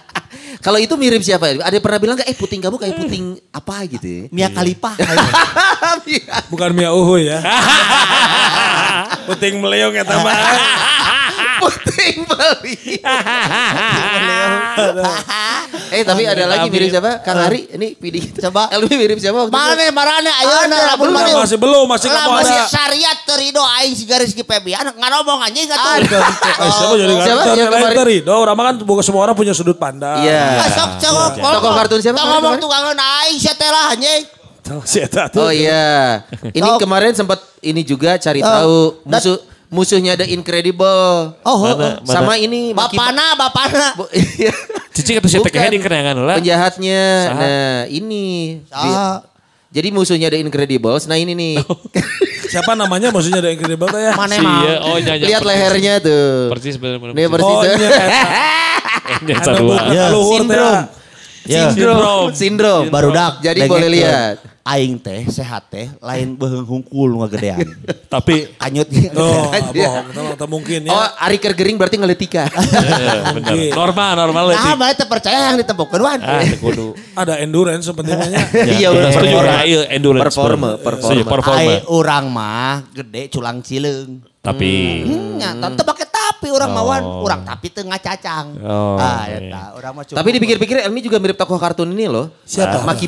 Kalau 0.66 0.82
itu 0.82 0.98
mirip 0.98 1.22
siapa? 1.22 1.62
Ada 1.62 1.78
yang 1.78 1.86
pernah 1.86 2.00
bilang 2.02 2.16
nggak? 2.18 2.26
Eh 2.26 2.34
puting 2.34 2.58
kamu 2.58 2.82
kayak 2.82 2.98
puting 2.98 3.38
apa 3.54 3.86
gitu 3.86 4.08
ya? 4.10 4.22
Mia 4.34 4.50
Khalifa. 4.50 4.98
Bukan 6.50 6.70
Mia 6.74 6.90
Uhuy 6.90 7.30
ya. 7.30 7.38
Puting 9.30 9.62
meleong 9.62 9.94
ya 9.94 10.02
mah. 10.02 10.34
Puting 11.58 12.18
Bali. 12.26 12.78
eh 15.92 16.02
tapi 16.02 16.24
ada 16.24 16.44
lagi 16.46 16.68
mirip 16.68 16.90
siapa? 16.90 17.22
Kang 17.22 17.40
Ari, 17.40 17.72
ini 17.72 17.94
pilih 17.94 18.22
kita. 18.22 18.50
Coba. 18.50 18.68
Elmi 18.76 18.92
mirip 18.92 19.18
siapa? 19.18 19.48
Mana 19.48 19.88
marane 19.90 20.32
ayeuna 20.34 20.78
lamun 20.94 21.10
mana. 21.12 21.30
masih 21.38 21.58
belum, 21.58 21.86
masih 21.86 22.08
kamu 22.08 22.30
masih 22.36 22.58
ada. 22.58 22.68
syariat 22.68 23.18
terido 23.24 23.62
aing 23.80 23.94
si 23.94 24.04
garis 24.04 24.32
ki 24.32 24.44
Febian 24.44 24.86
ngomong 24.90 25.40
anjing 25.42 25.68
atuh. 25.68 26.02
Eh, 26.02 26.72
siapa 26.72 26.94
jadi 26.96 27.14
Siapa 27.16 27.42
yang 27.54 27.70
kemarin? 27.70 27.96
tadi? 27.96 28.16
Do, 28.22 28.34
orang 28.36 28.56
kan 28.56 28.76
bukan 28.82 29.04
semua 29.04 29.22
orang 29.24 29.36
punya 29.36 29.54
sudut 29.54 29.76
pandang. 29.76 30.22
Iya. 30.22 30.60
Ah, 30.60 30.70
Sok 30.70 30.92
sok 31.00 31.32
Tokoh 31.38 31.72
kartun 31.74 32.00
siapa 32.00 32.20
ngomong 32.20 32.60
tukangan 32.60 32.98
aing 32.98 33.38
sia 33.38 33.54
teh 33.54 33.68
lah 33.68 33.94
anjing. 33.94 34.24
Tahu 34.62 34.82
si 34.82 34.98
Eta 34.98 35.30
tuh. 35.30 35.46
Oh 35.46 35.52
iya. 35.54 36.26
Ini 36.44 36.58
Tahu. 36.66 36.82
kemarin 36.82 37.14
sempat 37.14 37.38
ini 37.62 37.82
juga 37.82 38.18
cari 38.18 38.42
Oh. 38.42 38.50
tahu 38.50 38.78
musuh 39.06 39.38
musuhnya 39.76 40.16
The 40.16 40.32
Incredible. 40.32 41.36
Oh, 41.44 41.58
Mana, 41.60 42.00
mana? 42.00 42.08
Sama 42.08 42.34
ini 42.40 42.72
Bapana, 42.72 43.36
bapana. 43.36 44.00
Iya. 44.16 44.56
Cici 44.96 45.20
saya 45.20 45.44
teh 45.44 45.52
Bukan. 45.52 45.76
di 45.76 45.80
kenangan 45.84 46.16
lah. 46.24 46.40
Penjahatnya. 46.40 47.04
Saha? 47.28 47.44
Nah, 47.44 47.80
ini. 47.92 48.26
Saha? 48.72 49.28
Jadi 49.76 49.92
musuhnya 49.92 50.32
The 50.32 50.40
Incredibles. 50.40 51.04
Nah, 51.12 51.20
ini 51.20 51.36
nih. 51.36 51.60
Siapa 52.56 52.80
namanya 52.80 53.12
maksudnya 53.12 53.44
ada 53.44 53.52
Incredible 53.52 53.92
tuh 53.92 54.00
ya? 54.00 54.16
Mana 54.16 54.40
Si 54.40 54.48
ya, 54.48 54.76
oh 54.88 54.96
nyanyi. 54.96 55.24
Lihat 55.28 55.44
lehernya 55.44 55.94
tuh. 56.00 56.48
Persis 56.56 56.80
benar-benar. 56.80 57.12
Nih 57.12 57.28
persis. 57.28 57.52
Oh, 57.52 57.62
iya. 57.68 57.90
Anu 59.44 59.76
bukan 59.76 60.08
luhur 60.16 60.42
teh. 60.48 60.56
Sindrom. 60.56 61.05
Ya. 61.46 61.70
Sindrom. 61.70 62.34
Sindrom. 62.34 62.84
Barudak. 62.90 63.40
Jadi 63.40 63.66
boleh 63.66 63.90
lihat. 63.92 64.36
Aing 64.66 64.98
teh 64.98 65.30
sehat 65.30 65.70
teh 65.70 65.94
lain 66.02 66.34
beheung 66.34 66.66
hungkul 66.66 67.14
nu 67.14 67.22
gedean. 67.30 67.62
Tapi 68.10 68.50
Kanyut. 68.58 68.90
Oh, 69.14 69.54
bohong. 69.78 70.34
Atau 70.34 70.50
mungkin 70.50 70.90
Oh, 70.90 70.98
ya. 70.98 71.14
Ari 71.22 71.38
Kergering 71.38 71.78
berarti 71.78 71.96
ngeletika. 71.96 72.50
eh, 72.50 73.22
benar. 73.32 73.54
Normal, 73.72 74.12
normal 74.18 74.44
Nah, 74.44 74.50
leutik. 74.58 74.74
mana 74.74 74.92
teh 74.92 75.06
percaya 75.06 75.54
yang 75.54 75.62
ditembokkeun 75.62 76.02
wan. 76.02 76.18
Ah, 76.18 76.42
kudu. 76.58 76.98
Ada 77.14 77.46
endurance 77.46 77.86
sebenarnya. 77.86 78.42
Iya, 78.58 78.90
udah. 78.90 79.10
Setuju 79.14 79.38
lah, 79.38 79.62
ieu 79.64 79.86
endurance. 79.86 80.34
Performa, 80.34 80.70
bener. 80.74 80.82
performa. 80.82 81.30
Performa. 81.30 81.62
Ai 81.62 81.86
urang 81.86 82.26
mah 82.28 82.90
gede 82.90 83.30
culang 83.30 83.62
cileung. 83.62 84.18
Tapi 84.42 85.02
Hmm, 85.06 85.38
nya 85.38 85.54
teu 85.74 85.82
pakai 85.84 86.06
tapi 86.36 86.52
wan, 86.52 87.04
Oh. 87.06 87.24
urang 87.24 87.42
tapi 87.42 87.68
teu 87.72 87.84
ngacacang. 87.88 88.46
Oh, 88.60 89.00
ah, 89.00 89.24
iya. 89.26 89.40
eta 89.50 89.62
urang 89.74 89.94
mah 89.96 90.04
cuma. 90.04 90.18
Tapi 90.20 90.30
dipikir-pikir 90.36 90.76
Elmi 90.84 91.00
juga 91.00 91.18
mirip 91.18 91.40
tokoh 91.40 91.56
kartun 91.56 91.90
ini 91.92 92.12
loh. 92.12 92.28
Siapa? 92.44 92.84
Maki 92.84 93.08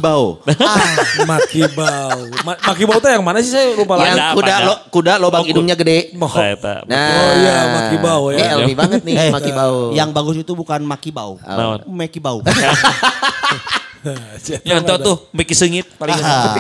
ah, 0.58 0.96
Maki 1.28 1.62
bau. 1.76 2.18
Ma- 2.48 2.60
Maki 2.60 2.84
bau 2.88 2.98
tuh 2.98 3.10
yang 3.12 3.24
mana 3.24 3.44
sih 3.44 3.52
saya 3.52 3.76
lupa 3.76 4.00
Yang 4.00 4.16
lagi. 4.16 4.18
Pada, 4.18 4.34
kuda 4.34 4.54
pada. 4.54 4.66
lo, 4.66 4.74
kuda 4.90 5.14
lobang 5.20 5.44
hidungnya 5.44 5.76
gede. 5.76 6.16
Tak. 6.58 6.88
Nah, 6.88 6.96
Oh 6.98 7.32
iya, 7.38 7.56
Maki 7.68 7.98
Bao 8.00 8.24
ya. 8.32 8.38
Ini 8.38 8.54
Elmi 8.56 8.74
banget 8.74 9.02
nih, 9.04 9.16
Eh, 9.18 9.32
Maki 9.32 9.52
Bao. 9.52 9.92
yang 9.92 10.10
bagus 10.16 10.36
itu 10.40 10.52
bukan 10.56 10.82
Maki 10.82 11.12
Bau. 11.12 11.36
Naon? 11.44 11.84
Meki 11.86 12.20
Bau. 12.24 12.40
Yang 14.64 14.82
tuh 14.88 14.98
tuh 15.04 15.18
Miki 15.36 15.52
Sengit 15.52 15.84
paling 16.00 16.16
Ah, 16.16 16.56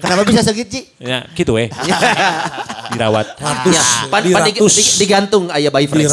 Kenapa 0.00 0.22
bisa 0.24 0.40
segit 0.40 0.68
Ci? 0.70 0.80
Ya, 0.96 1.28
gitu 1.36 1.58
eh. 1.60 1.68
Dirawat. 2.88 3.26
Ya, 3.66 3.82
pan, 4.06 4.22
pan 4.22 4.42
di- 4.44 4.54
di- 4.54 4.94
digantung 4.98 5.50
ayah 5.50 5.70
bayi 5.70 5.86
fresh. 5.86 6.12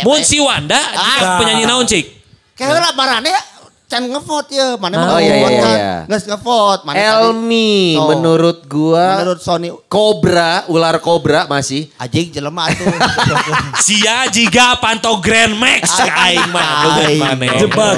Mun 0.00 0.16
bae. 0.16 0.24
si 0.24 0.38
Wanda 0.38 0.78
Ah. 0.94 1.36
penyanyi 1.36 1.66
naon 1.66 1.84
cik? 1.84 2.06
Kayak 2.54 2.78
lah 2.78 2.92
marane 2.92 3.28
ya 3.28 3.42
can 3.90 4.06
ngevote 4.06 4.54
ya. 4.54 4.78
Mana 4.78 4.94
Oh, 4.94 5.04
mau 5.04 5.18
iya, 5.18 5.34
ngevote 5.34 5.50
iya, 5.50 5.60
kan? 5.60 5.74
iya. 5.74 5.94
Nges 6.06 6.24
ngevote. 6.30 6.80
Mana 6.86 6.94
tadi? 6.94 7.10
Elmi, 7.10 7.74
So, 7.98 8.02
menurut 8.06 8.58
gua 8.64 9.06
Menurut 9.18 9.40
Sony 9.42 9.68
kobra, 9.90 10.64
ular 10.70 11.02
kobra 11.02 11.50
masih. 11.50 11.90
Ajing 11.98 12.30
jelema 12.30 12.70
atuh. 12.70 12.86
Sia 13.84 14.30
jiga 14.30 14.78
panto 14.78 15.10
Grand 15.18 15.58
Max 15.58 15.90
aing 15.98 16.46
mah. 16.54 17.02
Jebak. 17.58 17.96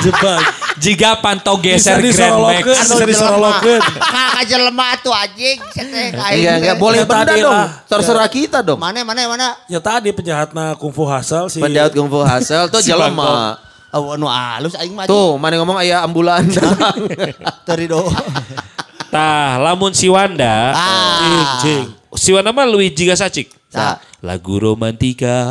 Jebak. 0.00 0.40
Jiga 0.78 1.18
panto 1.18 1.58
geser 1.58 1.98
Grand 1.98 2.38
Max. 2.38 2.64
Bisa 2.86 3.02
disorolokeun. 3.02 3.82
Kakak 4.14 4.44
jelema 4.46 4.94
atuh 4.94 5.10
anjing. 5.10 5.58
Cete 5.74 6.14
aing. 6.14 6.38
Enggak, 6.38 6.54
enggak 6.62 6.76
boleh 6.78 6.98
Ya, 7.00 7.06
benda 7.08 7.32
dong. 7.34 7.66
Terserah 7.90 8.28
kita 8.30 8.58
dong. 8.62 8.78
Mana 8.78 9.02
mana 9.02 9.26
mana. 9.26 9.48
Ya 9.66 9.82
tadi 9.82 10.14
penjahatna 10.14 10.78
kungfu 10.78 11.02
Hasel 11.02 11.50
si 11.50 11.58
Pendaut 11.58 11.90
Kung 11.90 12.06
Fu 12.06 12.20
Hasil 12.22 12.70
tuh 12.70 12.78
jelema. 12.78 13.58
Oh, 13.90 14.14
anu 14.14 14.30
halus 14.30 14.78
aing 14.78 14.94
mah. 14.94 15.10
Tuh, 15.10 15.34
mana 15.34 15.58
ngomong 15.58 15.78
ayah 15.82 16.06
ambulan 16.06 16.46
datang. 16.54 17.10
Terido. 17.66 18.06
Tah, 19.10 19.58
lamun 19.58 19.90
si 19.90 20.06
Wanda, 20.06 20.70
Ah. 20.70 21.58
si 22.14 22.30
Wanda 22.30 22.54
mah 22.54 22.66
jiga 22.94 23.18
sacik. 23.18 23.50
Nah, 23.70 23.98
lagu 24.22 24.58
romantika. 24.58 25.46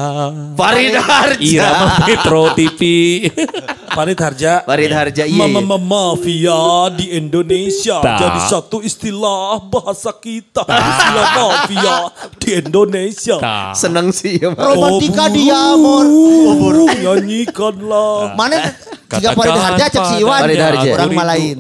Farid 0.56 0.96
Harja. 0.96 1.40
Irama 1.40 1.88
Metro 2.08 2.52
TV. 2.56 2.80
Farid 4.00 4.20
Harja. 4.24 4.54
Farid 4.64 4.94
Harja 4.96 5.24
iya. 5.28 5.44
Mama 5.44 5.60
iya. 5.60 5.76
mafia 5.76 6.62
di 6.96 7.06
Indonesia 7.20 8.00
Tak. 8.00 8.16
jadi 8.24 8.40
satu 8.48 8.80
istilah 8.80 9.60
bahasa 9.68 10.16
kita 10.16 10.64
istilah 10.64 11.26
mafia 11.36 11.98
di 12.40 12.50
Indonesia. 12.64 13.36
Tah. 13.44 13.76
Seneng 13.76 14.16
sih 14.16 14.40
ya. 14.40 14.56
Romantika 14.56 15.28
Oh, 15.28 15.36
dia 15.36 15.60
amor. 15.76 16.08
buru, 16.56 16.88
nyanyikanlah. 16.96 18.32
Mana 18.40 18.72
jika 19.20 19.36
Farid 19.36 19.60
Harja 19.60 19.86
cek 19.92 20.04
si 20.08 20.16
Iwan. 20.24 20.40
Farid 20.48 20.62
Harja. 20.64 20.90
Orang 20.96 21.12
malain. 21.12 21.58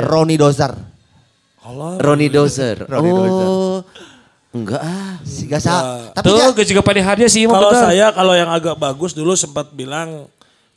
Roni 0.00 0.36
Dozar. 0.40 0.72
Roni 2.00 2.26
Dozer. 2.32 2.88
Roni 2.88 3.10
oh. 3.12 3.84
Enggak 4.54 4.80
ah. 4.80 5.18
Si 5.26 5.50
Gasa. 5.50 6.08
Tapi 6.14 6.30
Tuh, 6.30 6.54
gak 6.54 6.66
juga 6.70 6.80
pada 6.86 7.02
Harja 7.02 7.26
sih. 7.26 7.44
Kalau 7.44 7.74
saya 7.74 8.14
kalau 8.14 8.38
yang 8.38 8.46
agak 8.48 8.78
bagus 8.78 9.10
dulu 9.10 9.34
sempat 9.34 9.74
bilang 9.74 10.30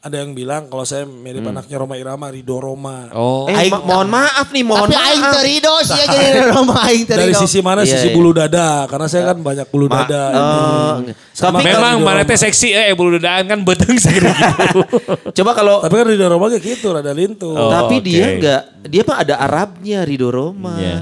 ada 0.08 0.18
yang 0.18 0.32
bilang 0.32 0.66
kalau 0.66 0.82
saya 0.82 1.04
mirip 1.04 1.44
anaknya 1.44 1.78
Roma 1.78 1.96
Irama 1.96 2.28
Rido 2.28 2.58
Roma. 2.58 3.12
Oh. 3.12 3.46
Eh, 3.46 3.68
ma- 3.68 3.82
mohon 3.82 4.08
maaf 4.08 4.48
nih, 4.50 4.64
mohon 4.64 4.88
tapi 4.88 4.96
aing 4.98 5.22
maaf. 5.22 5.34
terido 5.36 5.74
sih 5.82 5.96
ya 6.02 6.06
jadi 6.08 6.28
rumah 6.50 6.80
aing 6.84 7.04
Dari 7.04 7.20
terido. 7.30 7.40
sisi 7.40 7.60
mana? 7.60 7.82
Iya, 7.82 7.92
sisi 7.94 8.08
iya. 8.08 8.16
bulu 8.16 8.32
dada 8.32 8.70
karena 8.86 9.06
saya 9.06 9.24
kan 9.28 9.38
banyak 9.38 9.68
bulu 9.68 9.86
Ma- 9.86 9.96
dada. 10.02 10.24
oh, 10.30 10.94
ini. 11.02 11.12
tapi 11.34 11.56
kan 11.60 11.64
Memang 11.78 11.98
mana 12.02 12.22
Roma. 12.22 12.30
teh 12.30 12.40
seksi 12.40 12.68
eh 12.72 12.92
bulu 12.92 13.16
dadaan 13.16 13.44
kan 13.46 13.60
beteng 13.62 13.96
segede 13.96 14.32
gitu. 14.32 14.80
Coba 15.38 15.52
kalau 15.52 15.80
Tapi 15.80 15.94
kan 15.94 16.06
Rido 16.08 16.26
Roma 16.26 16.48
kayak 16.48 16.64
gitu 16.64 16.88
rada 16.90 17.12
lintu. 17.12 17.50
Oh. 17.50 17.68
tapi 17.68 18.00
dia 18.00 18.24
oke. 18.24 18.34
enggak, 18.36 18.62
dia 18.84 19.02
mah 19.04 19.18
ada 19.20 19.36
Arabnya 19.38 20.00
Rido 20.02 20.28
Roma. 20.28 20.74
Iya. 20.76 20.98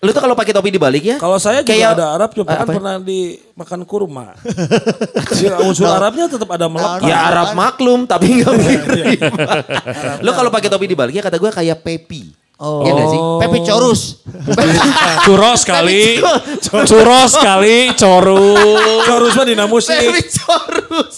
Lu 0.00 0.10
tuh 0.10 0.18
kalau 0.18 0.32
pakai 0.32 0.50
topi 0.50 0.72
dibalik 0.72 1.04
ya? 1.04 1.16
Kalau 1.16 1.36
saya 1.36 1.60
juga 1.60 1.70
Kayak- 1.70 1.92
ada 1.94 2.06
Arab, 2.14 2.32
cuma 2.32 2.44
Eh, 2.46 2.56
kan 2.56 2.64
ya? 2.64 2.72
pernah 2.72 2.94
dimakan 2.98 3.80
kurma. 3.84 4.32
Unsur 5.68 5.86
Arabnya 5.86 6.24
tetap 6.26 6.48
ada 6.48 6.66
melekat. 6.66 7.04
Ya 7.04 7.20
Arab 7.22 7.52
maklum 7.52 8.04
tapi 8.04 8.32
enggak 8.32 8.54
mirip. 8.54 9.20
Lu 10.18 10.30
kalau 10.32 10.48
pakai 10.48 10.68
topi 10.68 10.88
dibalik 10.88 11.12
ya 11.12 11.22
kata 11.22 11.36
gue 11.36 11.50
kayak 11.50 11.80
Pepi. 11.80 12.32
Oh. 12.56 12.80
Iya 12.80 12.92
nggak 12.92 13.08
sih? 13.08 13.20
Pepe 13.40 13.58
Corus. 13.62 14.00
Curos 15.22 15.60
kali. 15.70 16.20
Curos 16.84 17.32
kali. 17.34 17.78
Corus. 17.92 19.04
Harus 19.06 19.32
mah 19.34 19.46
dinamusi. 19.46 19.92
Pepi 19.92 20.22
Corus. 20.34 21.16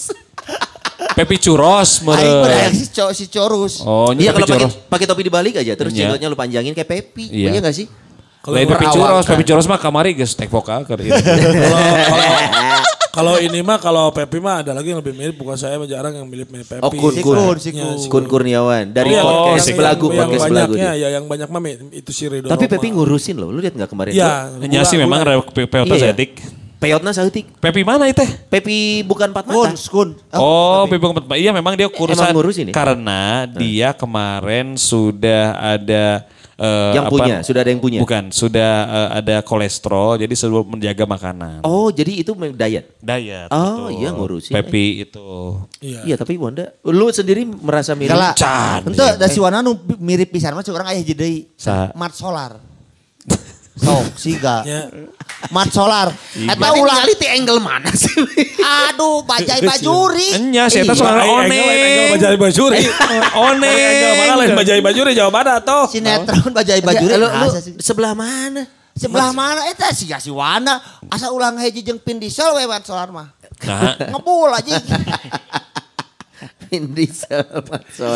Pepi 1.12 1.36
Curos. 1.38 1.90
Aing 2.04 2.70
si, 2.72 2.86
Co- 2.90 3.10
si 3.10 3.26
Corus. 3.26 3.78
Oh, 3.80 4.10
ini 4.10 4.22
Iya 4.22 4.30
Pepi 4.32 4.42
kalau 4.48 4.70
pakai 4.88 5.06
topi 5.06 5.22
dibalik 5.22 5.54
aja 5.56 5.70
terus 5.72 5.90
Iya. 5.90 6.10
jenggotnya 6.10 6.26
lu 6.26 6.34
panjangin 6.34 6.72
kayak 6.72 6.86
Pepi. 6.88 7.26
Iya. 7.28 7.50
Iya 7.50 7.58
enggak 7.58 7.74
sih? 7.74 7.86
Lain 8.42 8.66
Pepi 8.66 8.86
Curos. 8.90 9.24
Pepi 9.24 9.44
Curos 9.46 9.66
mah 9.66 9.78
kamari 9.78 10.18
geus 10.18 10.34
tek 10.34 10.50
vokal 10.50 10.82
keur 10.82 10.98
ieu. 10.98 11.14
Kalau 11.22 11.78
kalau 13.12 13.34
kalau 13.34 13.34
ini 13.36 13.60
mah 13.60 13.76
kalau 13.76 14.08
Pepi 14.08 14.40
mah 14.40 14.64
ada 14.64 14.72
lagi 14.72 14.88
yang 14.88 15.04
lebih 15.04 15.12
mirip 15.12 15.36
bukan 15.36 15.52
saya 15.52 15.76
mah 15.76 15.84
jarang 15.84 16.16
yang 16.16 16.24
mirip 16.24 16.48
mirip 16.48 16.64
Pepi. 16.64 16.80
Oh 16.80 16.88
Kun 16.88 17.12
Si 17.12 17.20
Kun. 17.20 17.36
Kun, 17.36 17.56
si 17.60 17.70
Ya, 17.70 17.84
Kun. 17.84 18.08
Kun 18.08 18.24
Kurniawan 18.24 18.88
dari 18.88 19.12
Iya, 19.12 19.20
podcast 19.20 19.68
yang- 19.68 19.78
Belagu, 19.78 20.06
yang 20.08 20.28
podcast 20.32 20.48
Belagu. 20.48 20.72
dia. 20.74 20.90
ya 20.96 21.08
yang 21.12 21.24
banyak 21.28 21.48
mah 21.52 21.60
itu 21.92 22.10
si 22.10 22.24
Rido 22.26 22.48
Tapi. 22.48 22.64
Pepi 22.66 22.88
ngurusin 22.88 23.36
loh, 23.36 23.52
lu 23.52 23.60
lihat 23.60 23.76
nggak 23.76 23.90
kemarin? 23.92 24.16
Ya, 24.16 24.48
Nya 24.64 24.82
sih 24.82 24.96
memang 24.96 25.22
peota 25.52 25.92
Iya. 25.92 26.16
setik. 26.16 26.40
Peyotna 26.82 27.14
sautik. 27.14 27.46
Pepi 27.62 27.86
mana 27.86 28.10
itu? 28.10 28.26
Pepi 28.50 29.06
bukan 29.06 29.30
empat 29.30 29.46
Kun, 29.46 29.70
mata. 29.70 29.86
Kun. 29.86 30.08
Oh, 30.34 30.82
Pepi 30.90 30.98
Kompat. 30.98 31.30
Iya 31.38 31.54
memang 31.54 31.78
dia 31.78 31.86
kurusan. 31.86 32.18
Emang 32.18 32.34
ngurusin 32.34 32.64
ya? 32.66 32.74
Karena 32.74 33.46
dia 33.46 33.94
kemarin 33.94 34.74
sudah 34.74 35.78
ada 35.78 36.26
eh, 36.62 36.92
Yang 36.94 37.04
punya, 37.10 37.34
sudah 37.42 37.60
ada 37.66 37.70
yang 37.74 37.82
punya? 37.82 37.98
Bukan, 37.98 38.24
sudah 38.30 38.72
eh, 38.86 39.08
ada 39.18 39.36
kolesterol, 39.42 40.22
jadi 40.22 40.34
selalu 40.38 40.78
menjaga 40.78 41.04
makanan. 41.04 41.58
Oh, 41.66 41.90
jadi 41.90 42.22
itu 42.22 42.30
diet. 42.54 42.94
Diet. 43.02 43.48
Oh, 43.50 43.90
betul. 43.90 43.98
iya, 43.98 44.08
ngurusin. 44.14 44.54
Pepi 44.54 45.02
itu. 45.02 45.58
Iya, 45.82 46.14
tapi 46.14 46.38
Wanda, 46.38 46.70
lu 46.86 47.10
sendiri 47.10 47.42
merasa 47.42 47.98
mirip? 47.98 48.14
Kala. 48.14 48.30
Can. 48.38 48.86
Ente 48.94 49.06
da 49.18 49.26
si 49.26 49.42
Wana 49.42 49.58
nu 49.60 49.74
mirip 49.98 50.30
pisan 50.30 50.54
mah 50.54 50.62
orang 50.62 50.94
aya 50.94 51.02
jadi 51.02 51.50
Sa- 51.58 51.90
mat 51.98 52.14
solar. 52.14 52.56
Sok 53.72 54.14
siga. 54.20 54.62
Ya. 55.42 55.50
Mat 55.50 55.68
solar. 55.68 56.08
Eta 56.32 56.54
Mana 56.54 56.78
ulah 56.78 57.02
ningali 57.02 57.14
ti 57.18 57.26
angle 57.26 57.58
mana 57.58 57.90
sih? 57.90 58.14
aduh 58.62 59.26
bajai 59.26 59.58
bajuri. 59.58 60.38
Enya, 60.38 60.70
saya 60.70 60.86
Iya. 60.86 60.94
tahu 60.94 61.02
soal 61.02 61.18
angle, 61.18 61.50
oneng. 61.50 62.10
bajai 62.14 62.36
bajuri. 62.38 62.82
Oneng. 63.34 63.74
Angle 63.74 64.12
mana 64.16 64.34
lain 64.38 64.52
bajai 64.54 64.80
bajuri 64.80 65.10
jawab 65.12 65.32
mana 65.34 65.58
toh? 65.58 65.90
Sinetron 65.90 66.54
bajai 66.54 66.78
bajuri. 66.80 67.12
Ya, 67.18 67.48
sebelah 67.82 68.14
mana? 68.14 68.62
Sebelah 68.92 69.32
mana 69.32 69.66
eta 69.66 69.88
si 69.90 70.04
si 70.06 70.30
Wana 70.30 70.78
asa 71.08 71.32
ulang 71.32 71.56
hiji 71.56 71.80
jeung 71.82 71.96
Pin 71.98 72.20
Diesel 72.20 72.52
we 72.54 72.68
mat 72.68 72.84
solar 72.84 73.08
mah. 73.08 73.32
Nah, 73.64 73.96
Ngebul 74.14 74.52
aja. 74.52 74.76
Vin 76.72 76.88
Diesel, 76.88 77.44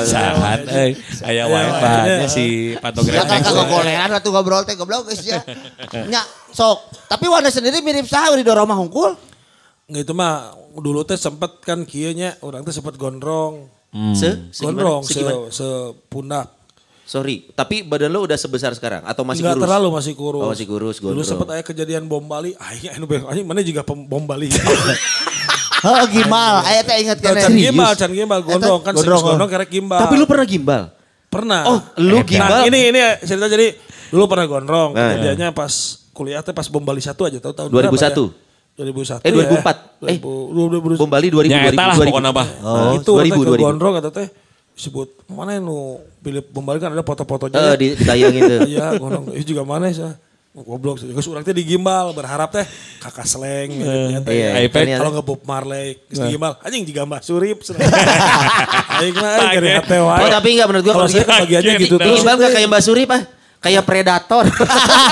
sahat 0.08 0.64
euy. 0.64 0.96
Aya 1.20 1.44
wae 1.44 1.68
banyak 1.68 2.24
si 2.24 2.72
Ya 2.72 2.80
patogra. 2.80 3.28
kan 3.28 3.44
kagak 3.44 3.68
golean 3.68 4.08
atuh 4.08 4.32
ngobrol 4.32 4.64
teh 4.64 4.72
goblok 4.72 5.12
geus 5.12 5.28
ya. 5.28 5.44
Nya 6.08 6.24
sok. 6.48 6.88
Tapi 7.04 7.28
Wana 7.28 7.52
sendiri 7.52 7.84
mirip 7.84 8.08
saha 8.08 8.32
di 8.32 8.40
Doroma 8.40 8.72
hungkul? 8.72 9.12
Nggak 9.86 10.02
itu 10.02 10.14
mah 10.16 10.56
dulu 10.72 11.04
teh 11.04 11.20
sempet 11.20 11.60
kan 11.60 11.84
kieu 11.84 12.16
nya 12.16 12.32
orang 12.40 12.64
teh 12.64 12.72
sempet 12.72 12.96
gondrong. 12.96 13.68
Se, 14.16 14.48
segimana? 14.48 14.64
Gondrong 14.72 15.02
se, 15.04 15.12
Segimana? 15.12 15.36
sepundak. 15.52 16.46
Sorry, 17.04 17.52
tapi 17.52 17.84
badan 17.84 18.08
lu 18.08 18.24
udah 18.24 18.34
sebesar 18.34 18.72
sekarang 18.72 19.04
atau 19.04 19.22
masih 19.22 19.44
Enggak 19.44 19.54
kurus? 19.54 19.64
terlalu 19.68 19.88
masih 19.92 20.12
kurus. 20.16 20.42
Oh, 20.42 20.48
masih 20.50 20.66
kurus, 20.66 20.96
Dulu 20.98 21.12
gondrong. 21.12 21.28
sempet 21.28 21.46
ada 21.52 21.62
kejadian 21.62 22.08
bom 22.08 22.24
Bali. 22.24 22.56
Aing 22.56 22.96
anu 22.96 23.04
anjing 23.28 23.44
mana 23.44 23.60
juga 23.60 23.84
bom 23.84 24.24
Bali. 24.24 24.48
Heuh 25.78 26.04
gimal, 26.10 26.54
aya 26.62 26.80
teh 26.80 26.96
inget 26.98 27.18
Can 27.18 27.36
keneh. 27.36 27.52
gimbal, 27.62 27.92
can 27.92 28.10
gimbal 28.10 28.40
gondrong 28.40 28.80
kan 28.80 28.92
Gondrong, 28.92 29.04
gondrong, 29.18 29.22
gondrong 29.30 29.50
karek 29.50 29.70
gimbal. 29.70 30.00
Tapi 30.00 30.14
lu 30.14 30.24
pernah 30.24 30.46
gimbal? 30.46 30.82
pernah. 31.26 31.60
Oh, 31.66 31.78
lu 31.98 32.22
gimbal? 32.22 32.48
Nah, 32.56 32.66
ini 32.66 32.88
ini 32.88 32.98
cerita 33.20 33.44
jadi 33.46 33.76
dulu 34.08 34.24
pernah 34.26 34.46
gondrong. 34.46 34.90
Nah, 34.92 35.12
Kejadiannya 35.12 35.52
pas 35.52 35.72
kuliah 36.10 36.40
teh 36.40 36.50
pas 36.50 36.64
bom 36.64 36.80
Bali 36.80 36.98
1 36.98 37.12
aja 37.12 37.38
tahu 37.38 37.52
tahun 37.52 37.68
2001. 37.68 37.92
berapa 37.92 37.92
ya? 37.92 38.82
2001 38.82 39.20
Eh, 39.20 39.32
2004. 39.32 39.76
ya. 40.00 40.10
Eh, 40.10 40.18
2000, 40.20 40.96
Bom 40.96 41.08
Bali 41.08 41.28
2000, 41.28 41.48
Ya, 41.50 41.64
eta 41.66 41.80
lah 41.82 41.94
2000, 41.94 42.08
pokoknya 42.08 42.30
mah. 42.30 42.48
Oh, 42.62 42.92
itu 42.94 43.10
2000, 43.10 43.20
teh 43.22 43.32
ke 43.34 43.48
2000. 43.50 43.60
gondrong 43.62 43.92
kata 43.94 44.10
teh 44.10 44.28
disebut 44.72 45.08
mana 45.26 45.56
nu 45.56 45.76
pilih 46.20 46.44
bom 46.46 46.60
Bali 46.60 46.76
kan 46.76 46.88
ada 46.88 47.00
foto-fotonya. 47.00 47.52
Eh, 47.54 47.64
ya. 47.66 47.72
di- 47.74 47.94
ditayangin 47.94 48.40
tuh. 48.42 48.60
Iya, 48.66 48.86
gondrong. 48.96 49.24
Itu 49.34 49.52
juga 49.52 49.64
mana 49.64 49.88
sih? 49.88 50.04
Goblok 50.56 50.96
sih. 50.96 51.04
Geus 51.06 51.26
urang 51.26 51.40
teh 51.40 51.52
digimbal 51.52 52.10
berharap 52.10 52.48
teh 52.48 52.64
kakak 52.98 53.24
sleng 53.24 53.76
miripnya 53.76 54.20
teh. 54.20 54.32
Iya, 54.32 54.48
iPad. 54.64 54.72
ternyata- 54.80 55.00
Kalau 55.00 55.12
nge 55.12 55.22
Bob 55.22 55.40
Marley 55.42 55.86
geus 56.02 56.18
digimbal 56.18 56.52
anjing 56.58 56.82
juga 56.82 57.00
Mbah 57.04 57.20
Surip. 57.20 57.58
Aing 58.96 59.12
mah 59.12 59.52
aing 59.52 59.60
hate 59.76 59.98
wae. 59.98 60.20
Oh, 60.24 60.28
tapi 60.30 60.48
enggak 60.56 60.68
menurut 60.68 60.84
gua 60.84 60.94
Kalau 60.94 61.06
saya 61.06 61.20
gitu. 61.20 61.28
kebagiannya 61.30 61.68
Kaget 61.70 61.82
gitu 61.82 61.94
dah. 61.94 62.02
terus. 62.02 62.16
Gimbal 62.16 62.34
enggak 62.34 62.52
kayak 62.52 62.68
Mbak 62.68 62.82
Suri, 62.82 63.02
Pak? 63.04 63.20
Kayak 63.56 63.82
predator. 63.84 64.44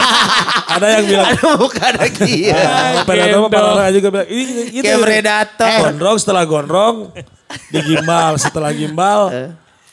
Ada 0.74 0.87
yang 0.90 1.04
bilang 1.07 1.26
Ada 1.28 1.48
muka 1.54 1.83
ada 1.85 2.07
kia. 2.09 2.54
Kalau 2.57 3.04
predator 3.04 3.38
mah 3.38 3.50
parah 3.50 3.88
juga 3.90 4.09
bilang 4.11 4.28
ini 4.28 4.62
gitu. 4.70 4.85
Kayak 4.85 5.00
predator. 5.02 5.68
Eh, 5.68 5.80
gondrong 5.83 6.16
setelah 6.16 6.42
gondrong 6.44 6.96
digimbal 7.68 8.33
setelah 8.37 8.70
gimbal 8.70 9.20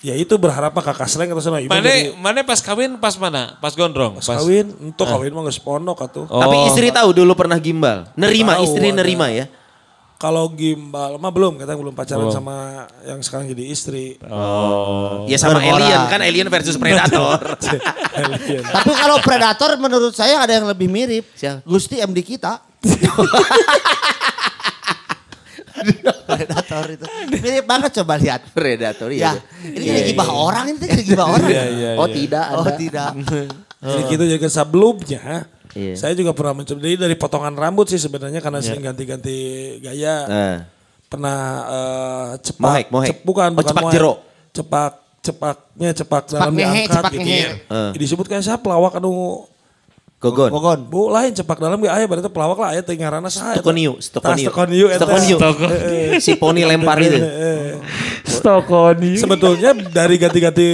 ya 0.01 0.17
itu 0.17 0.33
berharap 0.33 0.73
mah 0.73 0.81
kakak 0.81 1.05
sleng 1.05 1.29
atau 1.29 1.41
sama 1.45 1.61
ibu 1.61 1.69
Mana 1.69 1.85
jadi 1.85 2.17
mana 2.17 2.41
pas 2.41 2.57
kawin 2.57 2.97
pas 2.97 3.13
mana? 3.21 3.55
Pas 3.61 3.73
gondrong. 3.77 4.17
pas 4.17 4.25
kawin 4.25 4.73
untuk 4.81 5.05
kawin 5.05 5.29
mah 5.31 5.45
geus 5.45 5.61
pondok 5.61 6.01
atuh. 6.01 6.25
Oh. 6.25 6.41
Tapi 6.41 6.57
istri 6.73 6.89
tahu 6.89 7.13
dulu 7.13 7.37
pernah 7.37 7.61
gimbal. 7.61 8.09
Nerima, 8.17 8.57
Tahu, 8.57 8.65
istri 8.65 8.89
ada. 8.89 9.05
nerima 9.05 9.29
ya. 9.29 9.45
Kalau 10.17 10.53
gimbal 10.53 11.17
mah 11.17 11.33
belum, 11.33 11.57
kita 11.57 11.73
belum 11.73 11.97
pacaran 11.97 12.29
sama 12.29 12.85
yang 13.09 13.17
sekarang 13.25 13.49
jadi 13.49 13.63
istri. 13.73 14.21
Oh. 14.25 15.25
Ya 15.25 15.37
sama 15.37 15.57
alien 15.57 16.01
kan 16.09 16.21
alien 16.21 16.45
versus 16.49 16.77
predator. 16.77 17.41
Alien. 18.11 18.61
Tapi 18.61 18.91
kalau 18.93 19.17
predator 19.23 19.81
menurut 19.81 20.13
saya 20.13 20.37
ada 20.37 20.53
yang 20.53 20.69
lebih 20.69 20.85
mirip. 20.91 21.25
Siapa? 21.33 21.65
Gusti 21.65 21.97
MD 21.97 22.21
kita. 22.21 22.61
predator 26.43 26.83
itu. 26.89 27.05
Mirip 27.31 27.65
banget 27.65 27.91
coba 27.97 28.13
lihat. 28.15 28.41
predator 28.49 29.09
Ya, 29.09 29.31
ya. 29.31 29.31
ini 29.63 29.83
jadi 29.83 30.01
gibah 30.09 30.29
orang, 30.29 30.65
ini 30.67 30.77
jadi 30.79 31.03
gibah 31.03 31.27
orang. 31.29 31.47
Iya, 31.47 31.63
iya, 31.67 31.89
Oh 31.95 32.05
iya. 32.05 32.15
tidak 32.15 32.45
Oh 32.49 32.63
ada. 32.63 32.73
tidak. 32.75 33.11
Jadi 33.81 34.01
gitu 34.09 34.23
jadi 34.27 34.45
sebelumnya 34.45 35.23
Iya. 35.71 35.95
saya 35.95 36.13
juga 36.13 36.31
pernah 36.31 36.53
mencoba 36.53 36.77
jadi 36.77 36.99
dari 36.99 37.15
potongan 37.15 37.49
rambut 37.51 37.87
sih 37.87 37.97
sebenarnya 37.97 38.37
karena 38.37 38.59
sering 38.59 38.83
ganti-ganti 38.83 39.37
gaya. 39.79 40.15
Nah. 40.23 40.57
Pernah 41.07 41.37
eh, 41.65 42.29
cepak, 42.41 42.61
Mohek, 42.61 42.85
mohek. 42.87 43.07
cep- 43.09 43.23
bukan, 43.23 43.49
Oh, 43.49 43.55
bukan 43.55 43.67
cepak 43.67 43.83
mohek. 43.83 43.93
jero. 43.95 44.13
Cepak, 44.51 44.91
cepaknya 45.21 45.89
cepak, 45.93 46.23
Cepak 46.23 46.39
dalam 46.39 46.53
ngehe, 46.53 46.65
diangkat 46.77 46.93
cepak 46.95 47.11
gitu. 47.11 47.21
ngehe. 47.21 47.41
Eh. 47.67 47.91
Disebutkan 47.95 48.39
siapa 48.39 48.61
pelawak 48.61 48.93
anu 48.95 49.43
Gogon. 50.21 50.53
Gogon. 50.53 50.79
Bu 50.85 51.09
lain 51.09 51.33
cepak 51.33 51.57
dalam 51.57 51.81
gak 51.81 51.97
aya 51.97 52.05
berarti 52.05 52.29
pelawak 52.29 52.61
lah 52.61 52.69
aya 52.77 52.85
teh 52.85 52.93
ngaranna 52.93 53.33
saha 53.33 53.57
eta? 53.57 53.65
Stokoniu, 53.65 53.97
Stokoniu. 53.97 54.45
Stokoniu 54.53 54.85
eta. 54.93 55.05
Stokoniu. 55.09 55.37
Eh, 55.73 56.21
Si 56.21 56.37
poni 56.37 56.61
lempar 56.61 57.01
itu. 57.01 57.17
eh. 57.17 57.81
Stokoni. 58.21 59.17
Sebetulnya 59.17 59.73
dari 59.89 60.21
ganti-ganti 60.21 60.67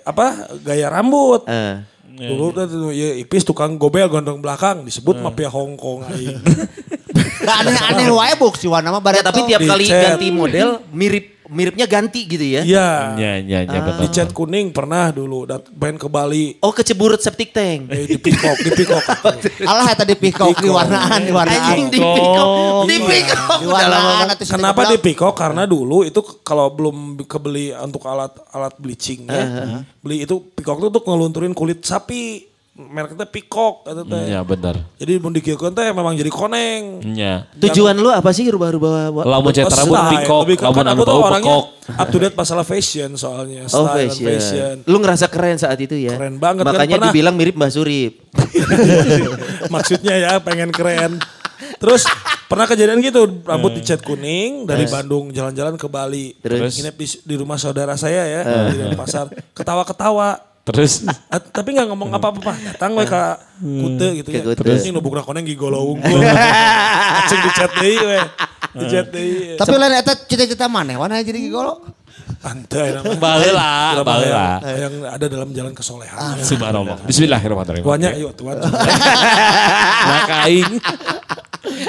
apa 0.00 0.56
gaya 0.64 0.88
rambut. 0.88 1.44
Eh. 1.44 1.84
Dulu 2.18 2.50
tuh 2.50 2.66
tuh, 2.66 2.90
ya, 2.90 3.14
ipis 3.14 3.46
tukang 3.46 3.78
gobel 3.78 4.08
gondong 4.10 4.42
belakang 4.42 4.82
disebut 4.82 5.20
mafia 5.20 5.52
Hongkong 5.52 6.08
aing. 6.08 6.40
Gak 7.48 7.56
aneh-aneh 7.64 8.10
wae 8.10 8.34
buk 8.36 8.58
si 8.58 8.66
Wana 8.66 8.90
mah 8.90 9.00
Ya, 9.14 9.22
tapi 9.22 9.46
tiap 9.46 9.62
kali 9.62 9.86
ganti 9.86 10.28
model 10.32 10.82
mirip 10.90 11.37
miripnya 11.48 11.88
ganti 11.88 12.24
gitu 12.28 12.44
ya. 12.44 12.62
Iya. 12.62 12.90
Ya, 13.16 13.32
ya, 13.40 13.60
ya 13.64 13.80
betul. 13.84 14.00
Di 14.04 14.08
cat 14.12 14.30
kuning 14.32 14.70
pernah 14.70 15.10
dulu. 15.10 15.48
Dat 15.48 15.68
main 15.72 15.96
ke 15.96 16.08
Bali. 16.08 16.60
Oh 16.60 16.72
keceburut 16.72 17.20
septic 17.20 17.50
tank. 17.52 17.88
Eh, 17.88 18.04
di 18.04 18.16
pikok, 18.20 18.56
di 18.62 18.70
pikok. 18.72 19.02
Alah 19.70 19.92
eta 19.92 20.04
di 20.04 20.16
pikok 20.16 20.60
di 20.60 20.68
warnaan 20.68 21.20
di 21.24 21.32
warnaan. 21.32 21.74
Anjing 21.74 21.88
di 21.92 22.00
pikok. 22.00 22.46
Di 22.84 22.96
pikok. 23.00 23.58
Di 23.64 23.66
warnaan 23.66 24.26
atuh 24.32 24.44
si 24.44 24.52
Kenapa 24.52 24.80
di 24.88 24.96
pikok? 25.00 25.34
Karena 25.34 25.62
dulu 25.64 26.04
itu 26.04 26.20
kalau 26.44 26.72
belum 26.72 27.20
kebeli 27.24 27.72
untuk 27.76 28.04
alat 28.08 28.32
alat 28.52 28.76
bleachingnya, 28.76 29.42
beli 30.00 30.24
itu 30.24 30.40
pikok 30.56 30.80
itu 30.80 30.86
untuk 30.92 31.04
ngelunturin 31.08 31.52
kulit 31.56 31.84
sapi. 31.84 32.47
Mereknya 32.78 33.26
pikok. 33.26 33.82
Itu 33.84 34.02
teh. 34.06 34.22
Ya 34.30 34.38
benar. 34.40 34.78
Jadi 34.94 35.18
mau 35.18 35.28
dikirkan 35.28 35.74
teh 35.74 35.90
memang 35.90 36.14
jadi 36.14 36.30
koneng. 36.30 37.02
Ya. 37.10 37.50
Tujuan 37.58 37.92
lu 37.92 38.06
apa 38.06 38.30
sih 38.30 38.46
rubah-rubah? 38.46 39.10
Lamun 39.18 39.50
cet 39.50 39.66
rambut 39.66 39.98
Style. 39.98 40.12
pikok, 40.14 40.40
Lebih 40.46 40.56
ke- 40.56 40.64
lamun 40.64 40.76
kan 40.76 40.86
anu 40.86 40.94
aku 40.94 41.02
tuh 41.02 41.10
bau 41.10 41.22
orangnya 41.26 41.56
pekok. 41.58 41.64
up 41.90 42.06
to 42.06 42.18
date 42.20 42.36
masalah 42.36 42.62
fashion 42.62 43.10
soalnya. 43.12 43.66
Oh 43.68 43.82
Style 43.82 44.06
and 44.06 44.14
fashion. 44.14 44.74
Lu 44.86 44.96
ngerasa 44.96 45.26
keren 45.26 45.58
saat 45.58 45.74
itu 45.76 45.98
ya? 45.98 46.14
Keren 46.14 46.38
banget, 46.38 46.62
kan 46.62 46.70
Makanya 46.70 46.96
pernah- 46.96 47.06
dibilang 47.10 47.34
mirip 47.34 47.54
Mbak 47.54 47.70
Surip. 47.72 48.12
Maksudnya 49.74 50.14
ya 50.16 50.30
pengen 50.38 50.70
keren. 50.70 51.18
Terus 51.78 52.06
pernah 52.46 52.64
kejadian 52.64 53.02
gitu 53.02 53.42
rambut 53.42 53.74
dicat 53.74 53.98
kuning 54.00 54.64
dari 54.64 54.86
Bandung 54.86 55.30
jalan-jalan 55.30 55.74
ke 55.74 55.86
Bali. 55.86 56.38
Terus? 56.38 56.74
Nginep 56.74 56.94
di, 56.94 57.06
di 57.22 57.34
rumah 57.34 57.54
saudara 57.54 57.94
saya 57.94 58.22
ya 58.22 58.40
di 58.78 58.94
pasar. 58.94 59.26
Ketawa-ketawa. 59.52 60.47
Terus 60.68 60.92
Ah, 61.32 61.40
tapi 61.40 61.72
nggak 61.72 61.88
ngomong 61.88 62.12
apa-apa 62.12 62.38
pak. 62.42 62.56
Datang 62.74 62.92
we 62.94 63.04
ka 63.04 63.40
kute 63.58 64.08
gitu 64.20 64.28
ya. 64.28 64.42
Ke. 64.44 64.52
Terus 64.54 64.84
ini 64.84 64.92
nubukna 64.92 65.20
koneng 65.20 65.44
gigolo 65.44 65.96
unggul. 65.96 66.20
Cek 67.24 67.38
dicat 67.42 67.70
deui 67.76 67.96
we. 67.96 68.18
Dicat 68.76 69.06
deui. 69.08 69.56
Tapi 69.56 69.74
lain 69.74 69.94
eta 69.96 70.12
cita-cita 70.14 70.68
maneh 70.68 70.94
wana 70.94 71.20
jadi 71.20 71.40
gigolo. 71.40 71.80
Antai 72.38 72.94
namanya. 72.94 73.18
Baheula, 73.18 73.70
baheula. 74.04 74.46
yang, 74.62 74.94
ada 75.10 75.26
dalam 75.26 75.48
jalan 75.50 75.72
kesolehan. 75.74 76.38
Subhanallah. 76.38 77.02
Bismillahirrahmanirrahim. 77.02 77.82
Tuannya 77.82 78.10
yuk 78.14 78.32
tuan. 78.36 78.62
Maka 80.12 80.34
aing. 80.46 80.70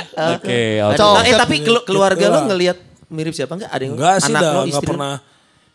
Oke, 0.09 0.61
oke. 0.81 0.97
Nah, 0.97 1.23
eh 1.23 1.35
tapi 1.37 1.55
kelu- 1.61 1.85
keluarga 1.85 2.25
lu 2.25 2.31
Itulah. 2.33 2.45
ngelihat 2.49 2.77
mirip 3.09 3.33
siapa 3.33 3.55
enggak? 3.55 3.69
Ada 3.69 3.83
yang 3.83 3.93
Enggak 3.95 4.15
sih 4.17 4.31
anak 4.31 4.41
lo, 4.41 4.49
enggak 4.49 4.65
istri 4.69 4.85
lo? 4.85 4.89
pernah 4.89 5.13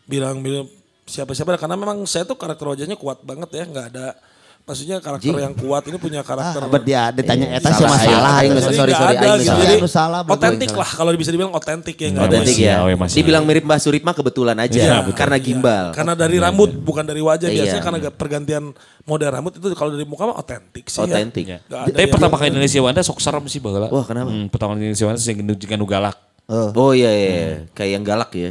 bilang-bilang 0.05 0.65
siapa-siapa 1.05 1.55
karena 1.55 1.75
memang 1.75 2.01
saya 2.03 2.25
tuh 2.25 2.33
karakter 2.33 2.65
wajahnya 2.65 2.97
kuat 2.97 3.21
banget 3.21 3.49
ya, 3.53 3.63
enggak 3.63 3.87
ada 3.93 4.17
maksudnya 4.65 4.97
karakter 4.97 5.29
yang 5.29 5.53
kuat 5.53 5.85
ini 5.85 6.01
punya 6.01 6.25
karakter 6.25 6.57
Ah, 6.65 6.81
dia 6.81 7.13
ditanya 7.13 7.53
eta 7.53 7.69
Salah, 7.69 7.77
sih 7.77 7.85
masalah. 7.85 8.31
aing, 8.41 8.49
sorry, 8.49 8.65
nggak 8.65 8.73
sorry, 8.73 8.93
ada 8.97 9.05
aing 9.05 9.37
gitu. 9.37 9.45
salah. 9.45 9.61
Jadi 9.61 9.75
salah, 9.85 10.21
betul. 10.25 10.33
otentik 10.41 10.71
lah 10.73 10.89
kalau 10.89 11.09
bisa 11.13 11.29
dibilang 11.29 11.53
otentik 11.53 11.95
ya 11.95 12.07
enggak 12.09 12.25
Otentik 12.25 12.57
ya. 12.57 12.75
oh, 12.81 12.89
masih. 12.89 13.15
Dibilang 13.21 13.43
mirip 13.45 13.61
Mbak 13.61 13.77
Surip 13.77 14.01
mah 14.01 14.17
kebetulan 14.17 14.57
aja. 14.57 14.81
Iya, 14.81 14.95
betul. 15.05 15.13
karena 15.13 15.37
gimbal. 15.37 15.85
Karena 15.93 16.13
dari 16.17 16.41
rambut 16.41 16.73
bukan 16.73 17.05
dari 17.05 17.21
wajah 17.21 17.45
Iya. 17.45 17.57
biasanya 17.61 17.83
karena 17.85 17.99
pergantian 18.09 18.63
model 19.05 19.29
rambut 19.29 19.53
itu 19.53 19.67
kalau 19.77 19.93
dari 19.93 20.05
muka 20.09 20.23
mah 20.25 20.37
otentik 20.41 20.89
sih. 20.89 20.97
Otentik. 20.97 21.45
Ya. 21.45 21.61
Nggak 21.61 21.81
ada 21.85 21.93
Tapi 21.93 22.07
pertama 22.09 22.33
kali 22.33 22.49
Indonesia 22.49 22.79
Wanda 22.81 23.01
sok 23.05 23.21
serem 23.21 23.45
sih 23.45 23.61
baheula. 23.61 23.93
Wah, 23.93 24.01
kenapa? 24.01 24.33
Hmm, 24.33 24.49
pertama 24.49 24.73
kali 24.73 24.89
Indonesia 24.89 25.05
Wanda 25.05 25.21
sing 25.21 25.37
nu 25.45 25.85
galak. 25.85 26.17
Oh 26.49 26.89
iya 26.89 27.13
iya, 27.13 27.29
iya. 27.29 27.49
kayak 27.77 27.91
yang 27.93 28.03
galak 28.03 28.33
ya. 28.33 28.49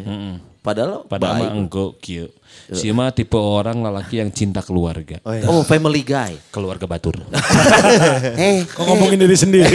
Padahal 0.63 1.05
Padahal 1.05 1.35
baik. 1.37 1.45
mah 1.45 1.51
engko 1.59 1.85
kieu. 1.99 2.31
Si 2.81 2.89
mah 2.91 3.13
tipe 3.13 3.37
orang 3.37 3.85
lelaki 3.85 4.25
yang 4.25 4.33
cinta 4.33 4.65
keluarga. 4.65 5.21
Oh, 5.45 5.61
family 5.65 6.01
guy. 6.01 6.37
Keluarga 6.49 6.89
batur. 6.89 7.21
Eh, 8.35 8.65
Kok 8.67 8.85
ngomongin 8.89 9.21
diri 9.21 9.37
sendiri? 9.37 9.69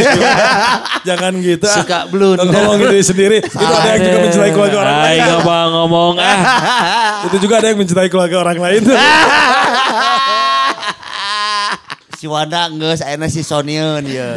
Jangan 1.07 1.31
gitu. 1.39 1.65
ah. 1.69 1.75
Suka 1.79 1.99
blun. 2.09 2.35
Kok 2.37 2.49
ngomongin 2.49 2.87
diri 2.97 3.05
sendiri. 3.05 3.37
itu 3.39 3.63
ada 3.63 3.89
yang 3.95 4.01
juga 4.03 4.17
mencintai 4.25 4.51
keluarga 4.51 4.77
orang 4.81 4.97
lain. 4.99 5.19
Aing 5.19 5.29
ngomong 5.39 5.69
ngomong 5.71 6.13
ah. 6.19 7.25
itu 7.29 7.37
juga 7.39 7.61
ada 7.61 7.67
yang 7.71 7.79
mencintai 7.79 8.09
keluarga 8.09 8.35
orang 8.41 8.57
lain. 8.57 8.81
Si 12.19 12.27
Wanda 12.27 12.67
geus 12.67 12.99
ayeuna 12.99 13.31
si 13.31 13.47
Sonyeun 13.47 14.03
ya. 14.03 14.27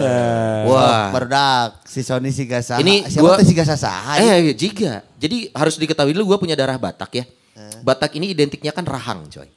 Wah. 0.70 1.10
Berdak 1.10 1.82
si 1.82 2.06
Sony 2.06 2.30
si 2.30 2.46
Gasa. 2.46 2.78
Ini 2.78 3.10
siapa 3.10 3.34
gua- 3.34 3.38
teh 3.42 3.46
si? 3.48 3.56
Eh, 4.22 4.54
jika. 4.54 5.02
Jadi 5.18 5.50
harus 5.50 5.74
diketahui 5.82 6.14
dulu 6.14 6.34
gue 6.34 6.46
punya 6.46 6.54
darah 6.54 6.78
Batak 6.78 7.10
ya. 7.18 7.24
Batak 7.84 8.16
ini 8.16 8.32
identiknya 8.32 8.72
kan 8.72 8.84
rahang, 8.88 9.28
coy. 9.28 9.48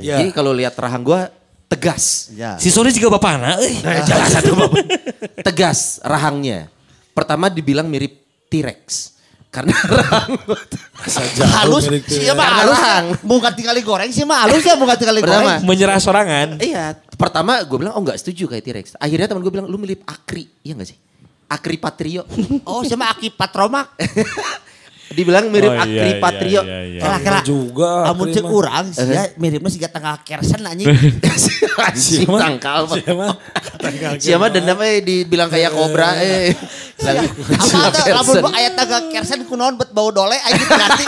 Iya. 0.00 0.18
Jadi 0.22 0.30
kalau 0.34 0.50
lihat 0.56 0.74
rahang 0.78 1.04
gue 1.04 1.20
tegas. 1.66 2.30
Ya. 2.34 2.56
Si 2.56 2.70
Sony 2.70 2.94
juga 2.94 3.18
bapana 3.18 3.58
euy. 3.58 3.82
tegas 5.46 5.98
rahangnya. 6.02 6.70
Pertama 7.12 7.50
dibilang 7.50 7.86
mirip 7.90 8.16
T-Rex. 8.50 9.14
Karena 9.50 9.72
rahang 10.04 10.36
halus 11.64 11.88
mah 11.88 12.00
Karena 12.04 12.44
halus. 12.60 12.76
rahang. 12.76 13.04
Bukan 13.24 13.52
tinggal 13.56 13.76
goreng 13.80 14.12
sih 14.12 14.28
mah 14.28 14.44
halus 14.44 14.60
ya 14.60 14.76
bukan 14.76 14.96
tinggal 15.00 15.16
Pertama. 15.22 15.56
goreng. 15.56 15.64
Menyerah 15.64 15.96
sorangan. 15.96 16.48
Iya, 16.60 16.92
pertama 17.16 17.64
gue 17.64 17.78
bilang 17.80 17.96
oh 17.96 18.02
nggak 18.04 18.20
setuju 18.20 18.52
kayak 18.52 18.64
T-Rex. 18.68 18.86
Akhirnya 19.00 19.32
teman 19.32 19.40
gue 19.40 19.52
bilang 19.52 19.64
lu 19.64 19.80
mirip 19.80 20.04
Akri, 20.04 20.44
iya 20.60 20.76
gak 20.76 20.92
sih? 20.92 20.98
Akri 21.48 21.78
Patrio. 21.80 22.26
Oh 22.68 22.84
sama 22.84 23.08
Aki 23.16 23.32
Patromak. 23.32 23.96
Dibilang 25.06 25.54
mirip 25.54 25.70
Oh, 25.70 25.74
iya, 25.74 25.82
Akri 25.86 26.10
iya, 26.10 26.18
Patrio. 26.18 26.62
iya, 26.66 26.78
iya. 26.82 27.00
Kira-kira 27.00 27.38
juga, 27.46 28.10
Amun 28.10 28.26
cek 28.26 28.42
mah. 28.42 28.58
urang 28.58 28.86
sih 28.90 29.06
ya 29.06 29.30
miripnya 29.38 29.70
siga 29.70 29.86
tengah 29.86 30.18
kersen 30.20 30.60
anjing. 30.60 30.88
Anjing 31.86 32.26
tangkal. 32.26 32.88
Siapa? 32.90 33.26
Siapa 34.18 34.46
dendam 34.54 34.80
eh 34.82 35.04
dibilang 35.04 35.46
kayak 35.46 35.70
kobra 35.70 36.16
eh. 36.18 36.50
Apa 36.96 37.90
tuh 37.92 38.02
lamun 38.08 38.50
aya 38.50 38.70
tengah 38.72 39.00
kersen 39.12 39.44
kunaon 39.44 39.76
bet 39.76 39.92
bau 39.92 40.10
dole 40.10 40.34
anjing 40.34 40.66
ganti. 40.66 41.04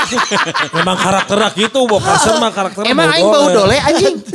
Memang 0.76 0.96
karakternya 0.96 1.48
gitu, 1.56 1.88
Bo. 1.88 1.98
Carson 1.98 2.38
mah 2.38 2.52
karakternya 2.52 2.92
Emang 2.92 3.08
aing 3.10 3.26
bau 3.26 3.48
dole 3.50 3.76
anjing. 3.80 4.14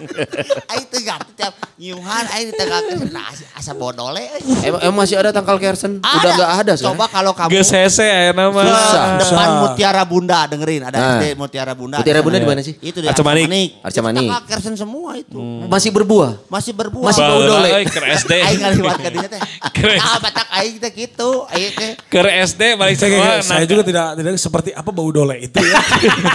Aing 0.72 0.86
teh 0.86 1.00
ganti 1.00 1.32
tiap 1.34 1.52
nyiuhan 1.76 2.24
aing 2.30 2.46
di 2.48 2.54
tengah 2.54 2.80
kersen 2.84 3.08
nah 3.10 3.26
asa 3.56 3.72
bau 3.72 3.90
dole. 3.90 4.20
eh. 4.20 4.40
Emang, 4.62 4.80
emang 4.82 4.96
masih 5.00 5.16
ada 5.16 5.30
tangkal 5.30 5.56
Kersen? 5.56 5.98
Udah 5.98 6.30
nggak 6.30 6.52
ada. 6.60 6.72
Coba 6.76 7.04
kalau 7.06 7.32
kamu 7.32 7.50
Geus 7.50 7.70
hese 7.70 8.04
ayeuna 8.04 8.48
mah. 8.48 8.64
Susah. 8.64 9.02
depan 9.18 9.48
Mutiara 9.60 10.02
Bunda 10.04 10.44
dengerin 10.46 10.82
ada 10.82 10.96
Nah. 10.96 11.08
SD 11.16 11.24
Mutiara 11.34 11.72
Bunda. 11.72 11.96
Mutiara 11.98 12.20
Bunda 12.20 12.36
di 12.36 12.46
mana 12.46 12.60
sih? 12.60 12.76
Itu 12.78 13.00
di 13.00 13.08
Arca 13.08 13.20
Manik. 13.20 13.80
Arca 13.80 14.00
Manik. 14.00 14.28
Tengah 14.28 14.42
kersen 14.46 14.74
semua 14.76 15.16
itu. 15.16 15.36
Masih 15.66 15.90
berbuah. 15.90 16.30
Masih 16.46 16.72
berbuah. 16.72 17.06
Masih 17.10 17.20
bau 17.20 17.40
Baheula, 17.40 17.52
dole. 17.58 17.68
euy, 17.74 17.84
Keur 17.84 18.04
SD. 18.06 18.32
Aing 18.46 18.60
ngaliwat 18.60 18.96
ka 18.96 19.08
dinya 19.10 19.28
teh. 19.28 19.40
Nah, 19.80 20.20
batak 20.20 20.48
aing 20.54 20.76
teh 20.76 20.92
gitu. 20.92 21.48
Aing 21.48 21.72
teh 21.72 21.92
Keur 22.06 22.28
SD 22.28 22.76
balik 22.76 23.00
Saya, 23.00 23.10
sekolah. 23.10 23.36
saya 23.40 23.64
juga 23.64 23.82
tidak 23.82 24.06
tidak 24.14 24.32
seperti 24.36 24.70
apa 24.70 24.90
bau 24.92 25.08
dole 25.08 25.40
itu 25.40 25.56
ya. 25.56 25.80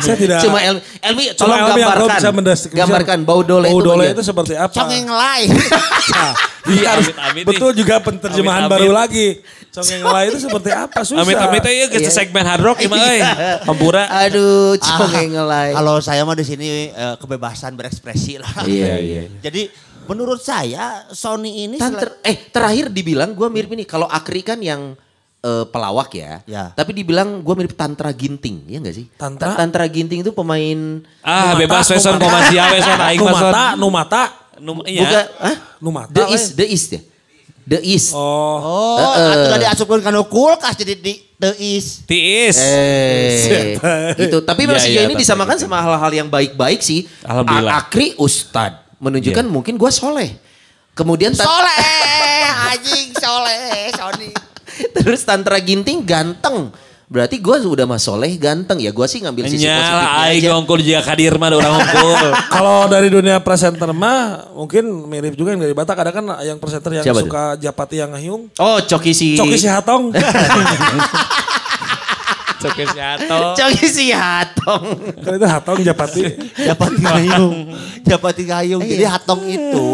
saya 0.02 0.18
tidak. 0.18 0.40
Cuma 0.42 0.58
Elmi, 0.60 0.82
Elmi 1.00 1.24
tolong 1.38 1.58
gambarkan. 1.64 2.20
Gambarkan 2.74 3.20
bau 3.22 3.40
dole 3.40 3.55
bau 3.62 3.72
itu. 3.74 3.86
dole 3.86 3.98
bagian. 4.02 4.14
itu 4.14 4.24
seperti 4.24 4.54
apa? 4.54 4.74
congeng 4.74 5.08
lain. 5.08 5.50
Nah, 6.06 6.34
iya 6.68 6.88
harus 6.92 7.08
betul 7.42 7.72
juga 7.72 7.96
penterjemahan 8.00 8.66
Amit-amit. 8.66 8.74
baru 8.76 8.90
lagi. 8.92 9.28
Congeng 9.70 10.04
lain 10.04 10.28
itu 10.30 10.40
seperti 10.42 10.70
apa? 10.72 11.00
Susah. 11.02 11.22
Amit-amit 11.22 11.62
ya 11.62 11.86
ke 11.88 12.00
segmen 12.06 12.42
hard 12.42 12.62
rock 12.62 12.78
gimana 12.78 13.04
euy. 13.06 13.22
Hampura. 13.64 14.04
Aduh, 14.22 14.76
Ah, 14.78 14.98
congeng 15.00 15.30
ngelai. 15.32 15.70
Kalau 15.72 15.96
saya 16.00 16.22
mah 16.22 16.34
di 16.34 16.44
sini 16.44 16.68
eh, 16.88 17.16
kebebasan 17.16 17.74
berekspresi 17.74 18.38
lah. 18.38 18.64
Iya, 18.64 18.96
iya. 19.12 19.22
Jadi 19.40 19.68
menurut 20.06 20.40
saya 20.40 21.06
Sony 21.10 21.66
ini 21.66 21.78
Tan- 21.78 21.94
ter- 21.94 22.18
eh 22.22 22.38
terakhir 22.46 22.90
dibilang 22.90 23.32
gue 23.32 23.48
mirip 23.48 23.72
ini. 23.72 23.84
Kalau 23.84 24.06
Akri 24.06 24.42
kan 24.42 24.58
yang 24.58 24.96
eh, 25.46 25.66
pelawak 25.70 26.10
ya. 26.12 26.42
Ya. 26.44 26.74
Tapi 26.74 26.92
dibilang 26.92 27.40
gue 27.40 27.54
mirip 27.54 27.78
Tantra 27.78 28.10
Ginting, 28.10 28.66
ya 28.66 28.82
gak 28.82 28.96
sih? 28.96 29.06
Tantra? 29.14 29.54
Ta- 29.54 29.58
Tantra 29.62 29.86
Ginting 29.86 30.20
itu 30.20 30.34
pemain 30.34 31.06
Ah, 31.22 31.54
Nu 31.54 31.62
bebas 31.62 31.86
weson 31.86 32.18
komasia 32.18 32.74
weson 32.74 32.98
aing 33.00 33.22
Nu 33.22 33.26
mah 33.26 33.34
son. 33.36 33.46
mata, 33.46 33.64
nu 33.76 33.88
mata. 33.88 34.24
Nu- 34.58 34.82
iya. 34.84 35.02
bukan 35.06 35.26
ah? 35.38 35.56
Nu 35.78 35.90
mata. 35.92 36.10
The. 36.12 36.24
East, 36.32 36.50
The 36.54 36.66
East 36.66 36.90
ya. 36.90 37.02
The 37.66 37.80
East. 37.82 38.14
Oh. 38.14 38.58
Oh, 38.62 38.98
Eh, 39.12 39.26
eh. 39.26 39.34
atuh 39.48 39.58
diasupkeun 39.60 40.00
kana 40.00 40.22
kulkas 40.22 40.74
jadi 40.76 40.94
di 40.96 41.18
teis. 41.36 42.06
Tiis. 42.06 42.58
Eh, 42.58 44.14
gitu. 44.16 44.42
Tapi 44.42 44.64
memang 44.64 44.78
Iya, 44.78 44.86
sejauh 44.86 45.02
iya, 45.02 45.10
ini 45.10 45.16
disamakan 45.16 45.58
sama 45.58 45.78
hal-hal 45.78 46.12
yang 46.16 46.30
baik-baik 46.30 46.80
sih. 46.80 47.10
Alhamdulillah. 47.22 47.74
A- 47.74 47.82
Akri 47.82 48.14
Ustad 48.16 48.86
menunjukkan 48.96 49.42
Iya. 49.42 49.52
mungkin 49.52 49.76
gue 49.76 49.90
soleh. 49.90 50.38
Kemudian 50.94 51.36
Soleh, 51.36 51.84
anjing 52.72 53.12
soleh, 53.12 53.92
Sony. 53.92 54.32
Terus 54.94 55.22
Tantra 55.22 55.58
Ginting 55.58 56.02
ganteng. 56.02 56.72
Berarti 57.06 57.38
gue 57.38 57.54
udah 57.62 57.86
mah 57.86 58.02
soleh 58.02 58.34
ganteng 58.34 58.82
ya. 58.82 58.90
Gue 58.90 59.06
sih 59.06 59.22
ngambil 59.22 59.46
sisi 59.46 59.62
Nyala 59.62 59.78
positifnya 59.78 60.26
aja. 60.26 60.48
ngongkol 60.52 60.80
juga 60.82 61.02
kadir 61.06 61.34
mah 61.38 61.50
orang 61.50 61.72
ngongkol. 61.72 62.12
Kalau 62.56 62.78
dari 62.90 63.08
dunia 63.08 63.38
presenter 63.40 63.94
mah 63.94 64.20
mungkin 64.52 65.06
mirip 65.06 65.38
juga 65.38 65.54
yang 65.54 65.62
dari 65.62 65.72
Batak 65.72 66.02
ada 66.02 66.10
kan 66.10 66.26
yang 66.42 66.58
presenter 66.58 66.90
yang 66.92 67.06
Siapa 67.06 67.22
suka 67.22 67.44
Japati 67.56 67.96
yang 68.02 68.10
ngayung. 68.10 68.50
Oh 68.58 68.82
Coki 68.82 69.14
si 69.14 69.38
Coki 69.38 69.54
si 69.56 69.70
Hatong. 69.70 70.10
Coke 72.56 72.82
siato. 72.88 73.54
Coki 73.54 73.86
si 73.86 74.10
Hatong. 74.10 74.84
kan 75.22 75.32
itu 75.38 75.46
Hatong 75.46 75.78
Japati. 75.86 76.22
Japati 76.58 76.98
Gayung. 76.98 77.56
Japati 78.02 78.44
Gayung. 78.44 78.82
Jadi 78.82 79.06
Iya. 79.06 79.14
Hatong 79.14 79.46
itu 79.46 79.90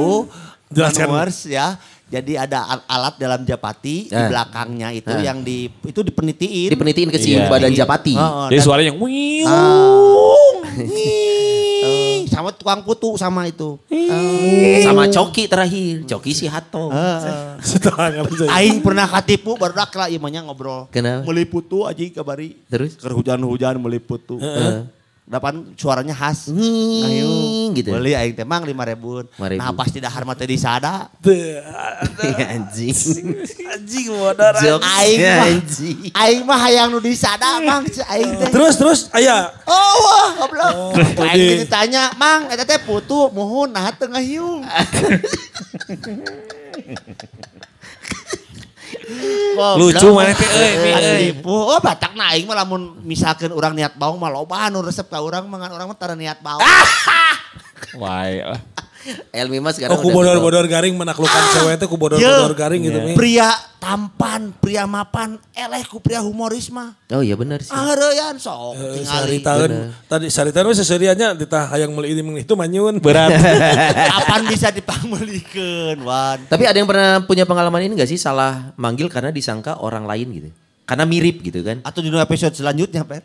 Jelaskan. 0.71 1.11
Manuars 1.11 1.43
ya. 1.43 1.75
Jadi 2.11 2.35
ada 2.35 2.67
al- 2.67 2.83
alat 2.85 3.15
dalam 3.15 3.41
japati 3.41 4.05
di 4.05 4.13
Ah. 4.13 4.27
belakangnya 4.27 4.91
itu 4.91 5.07
Ah. 5.09 5.23
yang 5.23 5.39
di 5.39 5.71
itu 5.81 5.99
dipenitiin. 6.01 6.67
Dipenitiin 6.69 7.07
ke 7.07 7.15
si 7.15 7.31
Iya. 7.31 7.47
badan 7.47 7.71
Japati. 7.71 8.13
Heeh, 8.13 8.47
Jadi 8.49 8.57
dan- 8.57 8.65
suaranya 8.67 8.91
wiu. 8.93 9.47
Ih, 10.81 12.27
sama 12.33 12.51
tukang 12.51 12.83
putu 12.83 13.15
sama 13.15 13.47
itu. 13.47 13.79
Sama 14.81 15.07
Coki 15.07 15.47
terakhir. 15.47 16.03
Coki 16.05 16.31
si 16.33 16.45
Hato. 16.45 16.91
Ngerti. 17.61 18.47
Aing 18.49 18.81
pernah 18.81 19.07
katipu 19.07 19.55
baru 19.55 19.71
dak 19.73 19.95
lah 19.95 20.07
ieu 20.07 20.19
mah 20.19 20.27
nya 20.27 20.41
ngobrol. 20.41 20.91
Kenapa? 20.91 21.23
Meliput 21.23 21.63
tuh 21.63 21.87
aja 21.87 22.03
kabari. 22.11 22.59
Terus? 22.67 22.97
Keur 22.97 23.15
hujan-hujan 23.15 23.79
meliput 23.79 24.19
tuh. 24.21 24.39
Dapan 25.21 25.77
suaranya 25.77 26.11
khas. 26.17 26.49
Nging, 26.51 27.71
gitu. 27.77 27.93
Beli 27.93 28.17
aing 28.17 28.35
teh 28.35 28.43
mang 28.43 28.65
5000. 28.67 29.31
5.000. 29.37 29.61
Nah 29.61 29.71
pasti 29.71 30.01
dahar 30.01 30.25
mah 30.27 30.35
teh 30.35 30.49
disada. 30.49 31.07
Anjing. 32.57 32.91
Anjing 33.63 34.05
modal. 34.11 34.53
Jokes 34.59 34.83
Aing 34.83 35.19
mah 35.21 35.47
anjing. 35.47 35.97
aing 36.11 36.41
mah 36.43 36.59
hayang 36.59 36.89
nu 36.91 36.99
disada 36.99 37.61
mang 37.63 37.85
aing 37.87 38.31
teh. 38.43 38.49
Terus 38.49 38.75
terus 38.75 38.99
aya. 39.15 39.53
Oh 39.69 39.95
wah 40.03 40.29
goblok. 40.41 40.99
itu 40.99 41.21
Aing 41.23 41.63
ditanya, 41.63 42.11
"Mang, 42.19 42.49
eta 42.51 42.65
teh 42.67 42.81
putu 42.81 43.29
muhun 43.31 43.71
nah 43.71 43.87
teu 43.93 44.09
ngahiung." 44.09 44.65
Lucu 49.77 50.07
mana 50.15 50.33
teh 50.33 50.49
euy. 50.49 51.27
Oh 51.45 51.79
batak 51.83 52.15
na 52.15 52.31
aing 52.33 52.47
mah 52.47 52.63
lamun 52.63 52.97
misalkeun 53.03 53.51
urang 53.51 53.75
niat 53.75 53.95
baung 53.99 54.17
mah 54.17 54.31
loba 54.31 54.71
anu 54.71 54.81
resep 54.81 55.07
ka 55.11 55.19
urang 55.19 55.47
mah 55.51 55.65
ngan 55.65 55.71
urang 55.75 55.87
mah 55.91 55.97
tara 55.99 56.15
niat 56.15 56.39
baung. 56.39 56.63
Wai. 57.99 58.39
Elmi 59.31 59.57
mas 59.57 59.75
sekarang 59.75 59.93
Oh 59.93 59.99
ku 59.99 60.07
udah 60.07 60.15
bodor-bodor 60.37 60.65
garing 60.65 60.93
menaklukkan 60.93 61.43
cewek 61.51 61.75
teh 61.75 61.87
ku 61.87 61.95
bodor-bodor 61.95 62.53
garing 62.53 62.81
gitu 62.81 62.99
Mi. 62.99 63.13
Pria 63.13 63.49
tampan, 63.77 64.53
pria 64.53 64.85
mapan, 64.85 65.41
eleh 65.51 65.81
ku 65.83 65.97
pria 65.97 66.21
humoris 66.21 66.69
mah. 66.69 66.93
Oh 67.09 67.19
iya 67.19 67.33
benar 67.33 67.59
sih. 67.59 67.73
Ahareuyan 67.73 68.37
sok 68.37 68.77
Eh, 68.77 69.01
tingali. 69.01 69.41
Saritaeun 69.41 69.71
tadi 70.05 70.25
saritaeun 70.27 70.69
we 70.69 70.75
seserianya 70.75 71.33
ditah 71.33 71.69
hayang 71.69 71.91
meuli 71.91 72.13
ini 72.13 72.21
itu 72.39 72.53
manyun. 72.53 73.01
Berat. 73.01 73.33
Kapan 74.13 74.41
bisa 74.45 74.69
dipamelikeun, 74.69 75.97
Wan? 76.01 76.45
Tapi 76.45 76.63
ada 76.63 76.77
yang 76.77 76.85
pernah 76.85 77.21
punya 77.21 77.43
pengalaman 77.43 77.81
ini 77.81 77.97
gak 77.97 78.07
sih 78.07 78.17
salah 78.17 78.73
manggil 78.75 79.09
karena 79.09 79.29
disangka 79.29 79.81
orang 79.81 80.05
lain 80.05 80.27
gitu? 80.31 80.49
Karena 80.85 81.05
mirip 81.05 81.41
gitu 81.41 81.61
kan? 81.61 81.81
Atau 81.81 82.01
di 82.01 82.11
episode 82.11 82.53
selanjutnya, 82.53 83.01
Pep? 83.01 83.23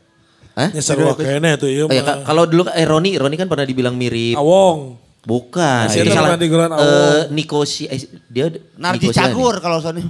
Hah? 0.56 0.72
Nyesel 0.72 1.04
wah 1.04 1.12
kene 1.12 1.60
tuh 1.60 1.68
ieu 1.68 1.84
Oh 1.84 1.92
ya, 1.92 2.00
mah. 2.00 2.24
Ka- 2.24 2.32
kalau 2.32 2.48
dulu 2.48 2.64
eh 2.72 2.88
Roni, 2.88 3.20
Roni 3.20 3.36
kan 3.36 3.44
pernah 3.44 3.68
dibilang 3.68 3.92
mirip. 3.92 4.40
Awong. 4.40 5.05
Bukan. 5.26 5.90
Siapa 5.90 6.06
Itu 6.06 6.14
pernah 6.14 6.38
digelar 6.38 6.70
eh, 6.70 6.76
Awong? 6.76 7.34
Niko 7.34 7.66
si 7.66 7.84
eh, 7.84 7.98
dia 8.24 8.46
Nardi. 8.78 9.10
Cagur 9.10 9.58
kalau 9.64 9.82
Sony. 9.82 10.06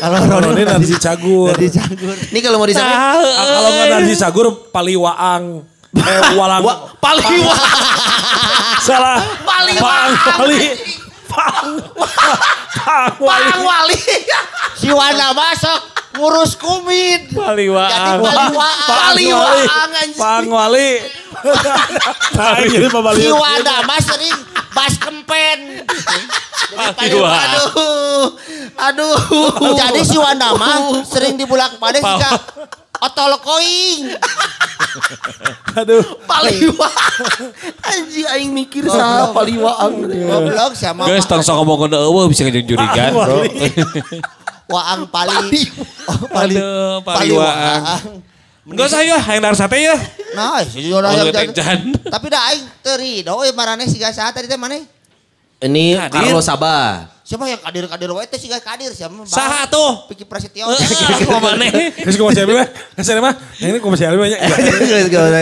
kalau 0.00 0.40
Roni 0.40 0.64
Nardi 0.64 0.96
Cagur. 0.96 1.52
Nardi 1.52 1.68
Cagur. 1.68 2.16
Ini 2.32 2.38
kalau 2.40 2.56
mau 2.56 2.64
disangka 2.64 2.96
Ah, 2.96 3.20
kalau 3.20 3.70
nggak 3.70 3.88
Nardi 3.92 4.14
Cagur 4.16 4.46
Paliwaang. 4.72 5.44
Eh 5.94 6.20
walang. 6.40 6.64
Wa- 6.64 6.96
Paliwa. 6.96 7.54
Salah. 8.80 9.20
Paliwaang. 9.44 10.12
Pang 10.24 10.40
Wali. 10.40 10.58
Pang. 11.28 11.68
Pang 12.74 13.14
Wali. 13.20 13.48
Pang 13.52 13.62
Wali. 13.62 13.98
Si 14.74 14.88
Wanda 14.88 15.30
masuk 15.30 15.80
ngurus 16.14 16.54
kumit. 16.54 17.34
Paliwaang. 17.34 17.90
Jadi 17.90 18.10
paliwaang. 18.22 18.88
Paliwaang 18.88 19.90
anjing. 19.98 20.20
Pang 20.20 20.46
Wali. 20.46 20.92
Nah, 22.38 22.54
jadi 22.62 22.86
Pak 22.88 23.02
Wali. 23.02 23.18
Si 23.18 23.30
Wanda 23.34 23.74
mas 23.82 24.02
sering 24.06 24.36
bas 24.70 24.94
kempen. 24.98 25.58
Paliwaang. 26.74 27.50
Aduh. 27.50 28.24
Aduh. 28.78 29.16
Jadi 29.74 30.00
si 30.06 30.16
Wanda 30.18 30.54
mah 30.54 31.02
sering 31.02 31.34
dibulak 31.34 31.76
balik 31.82 32.02
jika 32.02 32.30
otol 33.02 33.34
koing. 33.42 34.14
Aduh. 35.74 36.02
Paliwaang. 36.30 36.94
Anjing 37.82 38.26
aing 38.30 38.50
mikir 38.54 38.86
salah 38.86 39.34
Paliwaang. 39.34 40.06
Goblok 40.06 40.72
sama 40.78 41.10
Guys, 41.10 41.26
tong 41.26 41.42
sok 41.42 41.58
ngomong 41.58 41.90
ke 41.90 41.98
eueuh 41.98 42.30
bisa 42.30 42.46
ngejeng 42.46 42.70
jurigan, 42.70 43.10
Bro. 43.10 43.42
Waang 44.66 45.02
pali. 45.08 45.68
Oh, 46.04 46.28
pali. 46.28 46.54
Aduh, 46.56 47.00
paliwaang. 47.00 47.82
Enggak 48.64 48.86
usah 48.88 49.04
ya, 49.04 49.20
yang 49.20 49.44
dari 49.44 49.56
sate 49.56 49.76
ya. 49.76 49.92
Nah, 50.32 50.64
si 50.64 50.88
Jodoh 50.88 51.04
Oh, 51.04 51.12
yang 51.12 51.28
teh 51.28 51.52
jan. 51.52 51.92
Tapi 52.00 52.26
dah 52.28 52.42
aing 52.48 52.64
teri, 52.80 53.20
doe 53.20 53.44
marane 53.52 53.84
siga 53.84 54.08
saha 54.08 54.32
tadi 54.32 54.48
teh 54.48 54.56
mana? 54.56 54.80
Ini 55.60 55.96
Kadir. 55.96 56.32
Carlos 56.32 56.44
Sabah. 56.44 57.12
Siapa 57.24 57.44
yang 57.44 57.56
kadir-kadir 57.56 58.08
wae 58.12 58.24
teh 58.24 58.36
siga 58.36 58.60
kadir 58.60 58.92
siapa? 58.92 59.16
Saha 59.24 59.64
tuh? 59.64 60.08
Piki 60.08 60.24
Prasetyo. 60.24 60.68
Kok 60.68 61.40
mana? 61.40 61.68
Terus 61.92 62.16
ku 62.16 62.24
masih 62.24 62.44
mah. 62.44 62.68
Kasih 62.96 63.16
mah. 63.16 63.32
Yang 63.60 63.68
ini 63.68 63.78
masih 63.80 64.04
alih 64.08 64.20
banyak. 64.20 64.40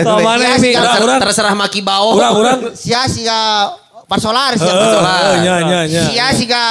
Kok 0.03 0.19
mana 0.19 0.55
sih? 0.59 0.71
Terserah, 1.23 1.55
Maki 1.55 1.79
Bao. 1.83 2.15
Urang 2.15 2.33
urang. 2.39 2.59
Sia 2.71 3.03
siga 3.07 3.71
Parsolar 4.03 4.51
sia 4.55 4.67
Eh, 4.67 4.75
Parsolar. 4.75 5.23
eh, 5.31 5.37
Nya 5.43 5.55
nya 5.63 5.79
nya. 5.87 6.03
Sia 6.11 6.27
siga 6.35 6.63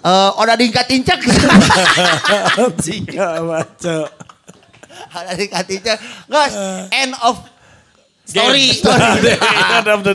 eh 0.00 0.30
oda 0.40 0.56
dingkat 0.56 0.86
tincek. 0.88 1.20
Jika 2.84 3.44
baca. 3.44 3.96
Oda 5.10 5.32
dingkat 5.36 5.64
tincek. 5.68 5.96
Guys, 6.26 6.54
end 6.92 7.12
of 7.20 7.44
story. 8.24 8.80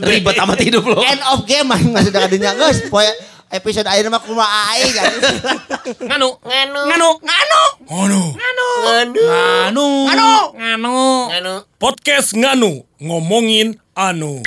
Ribet 0.02 0.36
amat 0.42 0.58
hidup 0.58 0.84
lo. 0.84 1.00
End 1.02 1.22
of 1.30 1.46
game 1.46 1.70
nggak 1.70 2.02
sudah 2.10 2.20
kadinya 2.26 2.50
guys. 2.58 2.82
Poe 2.90 3.06
episode 3.46 3.86
akhir 3.86 4.10
mah 4.10 4.18
kumaha 4.18 4.74
aing 4.74 4.90
kan. 4.90 5.12
Nganu, 6.02 6.28
nganu, 6.42 6.80
nganu, 6.90 7.08
nganu, 7.22 7.62
Ngono. 7.86 8.22
nganu, 8.34 8.66
Anu. 9.70 9.86
Anu. 10.10 10.30
nganu, 10.58 10.96
nganu. 11.30 11.54
Podcast 11.78 12.34
nganu 12.34 12.82
ngomongin 12.98 13.78
anu. 13.94 14.42